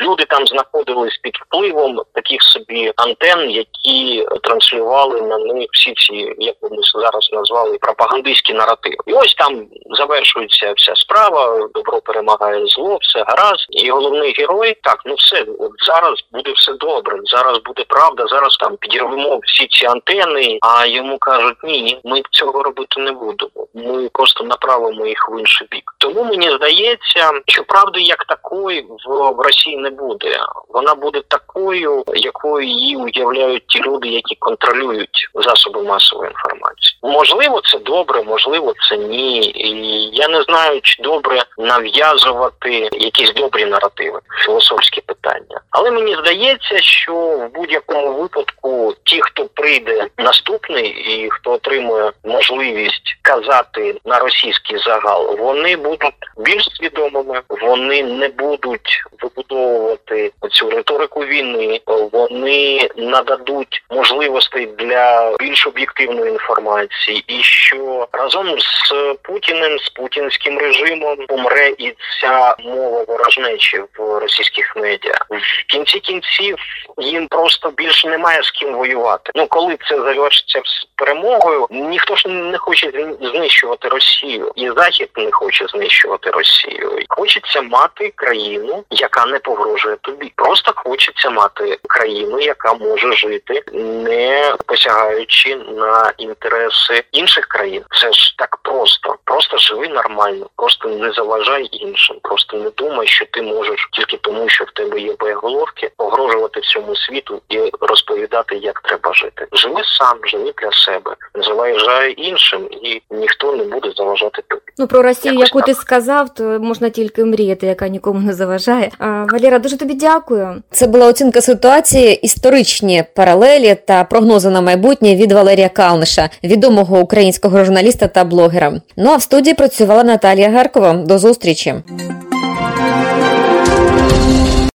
люди 0.00 0.24
там 0.24 0.46
знаходились 0.46 1.18
під 1.22 1.36
впливом 1.36 2.02
таких 2.12 2.42
собі 2.42 2.92
антен, 2.96 3.50
які 3.50 4.26
транслювали 4.42 5.22
на 5.22 5.38
них 5.38 5.68
всі 5.72 5.94
ці, 5.94 6.34
як 6.38 6.56
ми 6.62 6.78
зараз 7.02 7.28
назвали, 7.32 7.78
пропагандистські 7.78 8.52
наративи. 8.54 8.96
І 9.06 9.12
ось 9.12 9.34
там 9.34 9.66
завершується 9.90 10.72
вся 10.76 10.92
справа. 10.96 11.68
Добро 11.74 12.00
перемагає 12.00 12.66
зло, 12.66 12.98
все 13.00 13.24
гаразд. 13.26 13.66
І 13.70 13.90
головний 13.90 14.34
герой 14.38 14.76
так, 14.82 15.02
ну 15.06 15.14
все 15.14 15.46
от 15.58 15.72
зараз 15.86 16.15
буде 16.32 16.52
все 16.52 16.72
добре. 16.72 17.20
Зараз 17.24 17.58
буде 17.64 17.84
правда. 17.88 18.26
Зараз 18.26 18.56
там 18.56 18.76
підірвемо 18.76 19.40
всі 19.42 19.66
ці 19.66 19.86
антени. 19.86 20.58
А 20.62 20.86
йому 20.86 21.18
кажуть, 21.18 21.56
ні, 21.64 22.00
ми 22.04 22.22
цього 22.30 22.62
робити 22.62 23.00
не 23.00 23.12
будемо. 23.12 23.66
Ми 23.74 24.08
просто 24.08 24.44
направимо 24.44 25.06
їх 25.06 25.28
в 25.30 25.40
інший 25.40 25.66
бік. 25.70 25.95
Тому 26.06 26.24
мені 26.24 26.50
здається, 26.50 27.30
що 27.46 27.64
правди 27.64 28.00
як 28.00 28.24
такої 28.24 28.86
в, 29.08 29.34
Росії 29.38 29.76
не 29.76 29.90
буде. 29.90 30.38
Вона 30.68 30.94
буде 30.94 31.22
такою, 31.28 32.04
якою 32.14 32.66
її 32.66 32.96
уявляють 32.96 33.66
ті 33.66 33.80
люди, 33.82 34.08
які 34.08 34.34
контролюють 34.34 35.28
засоби 35.34 35.82
масової 35.82 36.30
інформації. 36.30 36.98
Можливо, 37.02 37.60
це 37.64 37.78
добре, 37.78 38.22
можливо, 38.22 38.74
це 38.88 38.96
ні. 38.96 39.40
І 39.40 39.70
я 40.12 40.28
не 40.28 40.42
знаю, 40.42 40.80
чи 40.80 41.02
добре 41.02 41.42
нав'язувати 41.58 42.88
якісь 42.92 43.34
добрі 43.34 43.64
наративи, 43.64 44.20
філософські 44.44 45.00
питання. 45.00 45.60
Але 45.70 45.90
мені 45.90 46.16
здається, 46.16 46.82
що 46.82 47.14
в 47.14 47.48
будь-якому 47.54 48.12
випадку 48.12 48.94
ті, 49.04 49.20
хто 49.22 49.44
прийде 49.44 50.06
наступний 50.18 50.88
і 50.88 51.30
хто 51.30 51.52
отримує 51.52 52.12
можливість 52.24 53.18
казати 53.22 53.96
на 54.04 54.18
російський 54.18 54.78
загал, 54.78 55.36
вони 55.38 55.76
будуть 55.76 55.95
більш 56.36 56.68
свідомими, 56.76 57.42
вони 57.48 58.02
не 58.02 58.28
будуть 58.28 59.04
вибудовувати 59.22 60.32
цю 60.50 60.70
риторику 60.70 61.20
війни, 61.20 61.80
вони 62.12 62.88
нададуть 62.96 63.82
можливостей 63.90 64.66
для 64.78 65.36
більш 65.38 65.66
об'єктивної 65.66 66.32
інформації, 66.32 67.24
і 67.26 67.42
що 67.42 68.08
разом 68.12 68.58
з 68.58 68.92
Путіним, 69.22 69.78
з 69.78 69.88
путінським 69.88 70.58
режимом 70.58 71.16
помре 71.28 71.72
і 71.78 71.94
ця 72.20 72.56
мова 72.58 73.04
ворожнечі 73.08 73.82
в 73.98 74.18
російських 74.18 74.76
медіа 74.76 75.14
в 75.30 75.72
кінці 75.72 76.00
кінців 76.00 76.56
їм 76.98 77.28
просто 77.28 77.70
більше 77.70 78.08
немає 78.08 78.42
з 78.42 78.50
ким 78.50 78.74
воювати. 78.74 79.30
Ну 79.34 79.46
коли 79.46 79.78
це 79.88 79.96
завершиться 79.96 80.62
перемогою, 80.94 81.66
ніхто 81.70 82.16
ж 82.16 82.28
не 82.28 82.58
хоче 82.58 82.92
знищувати 83.20 83.88
Росію, 83.88 84.52
і 84.56 84.70
захід 84.76 85.10
не 85.16 85.30
хоче 85.32 85.66
знищувати. 85.66 85.85
Знищувати 85.86 86.30
Росію. 86.30 86.98
Хочеться 87.08 87.62
мати 87.62 88.12
країну, 88.16 88.84
яка 88.90 89.26
не 89.26 89.38
погрожує 89.38 89.96
тобі. 89.96 90.32
Просто 90.36 90.72
хочеться 90.76 91.30
мати 91.30 91.78
країну, 91.88 92.40
яка 92.40 92.74
може 92.74 93.12
жити, 93.12 93.62
не 93.72 94.54
посягаючи 94.66 95.56
на 95.56 96.12
інтереси 96.18 97.04
інших 97.12 97.46
країн. 97.46 97.82
Це 98.00 98.12
ж 98.12 98.34
так 98.38 98.56
просто. 98.56 99.16
Просто 99.24 99.58
живи 99.58 99.88
нормально, 99.88 100.46
просто 100.56 100.88
не 100.88 101.12
заважай 101.12 101.68
іншим. 101.72 102.16
Просто 102.22 102.56
не 102.56 102.70
думай, 102.70 103.06
що 103.06 103.24
ти 103.26 103.42
можеш 103.42 103.88
тільки 103.92 104.16
тому, 104.16 104.48
що 104.48 104.64
в 104.64 104.70
тебе 104.70 105.00
є 105.00 105.14
боєголовки, 105.18 105.90
погрожувати 105.96 106.60
всьому 106.60 106.96
світу 106.96 107.42
і 107.48 107.70
розповідати, 107.80 108.56
як 108.56 108.80
треба 108.80 109.14
жити. 109.14 109.46
Живи 109.52 109.82
сам, 109.84 110.18
живи 110.24 110.52
для 110.62 110.72
себе, 110.72 111.14
не 111.34 111.42
заважай 111.42 112.14
іншим, 112.16 112.68
і 112.70 113.02
ніхто 113.10 113.56
не 113.56 113.64
буде 113.64 113.92
заважати 113.96 114.42
тобі. 114.48 114.62
Ну 114.78 114.86
про 114.86 115.02
Росію, 115.02 115.34
Якось 115.34 115.48
яку 115.48 115.62
ти. 115.62 115.74
Сказав, 115.76 116.34
то 116.34 116.58
можна 116.62 116.88
тільки 116.88 117.24
мріяти, 117.24 117.66
яка 117.66 117.88
нікому 117.88 118.20
не 118.20 118.34
заважає. 118.34 118.90
А, 118.98 119.24
Валера, 119.32 119.58
дуже 119.58 119.76
тобі 119.76 119.94
дякую. 119.94 120.62
Це 120.70 120.86
була 120.86 121.06
оцінка 121.06 121.40
ситуації, 121.40 122.14
історичні 122.14 123.04
паралелі 123.14 123.76
та 123.84 124.04
прогнози 124.04 124.50
на 124.50 124.60
майбутнє 124.60 125.16
від 125.16 125.32
Валерія 125.32 125.68
Калниша, 125.68 126.30
відомого 126.44 127.00
українського 127.00 127.64
журналіста 127.64 128.08
та 128.08 128.24
блогера. 128.24 128.80
Ну 128.96 129.10
а 129.10 129.16
в 129.16 129.22
студії 129.22 129.54
працювала 129.54 130.04
Наталія 130.04 130.50
Гаркова. 130.50 130.92
До 130.92 131.18
зустрічі. 131.18 131.74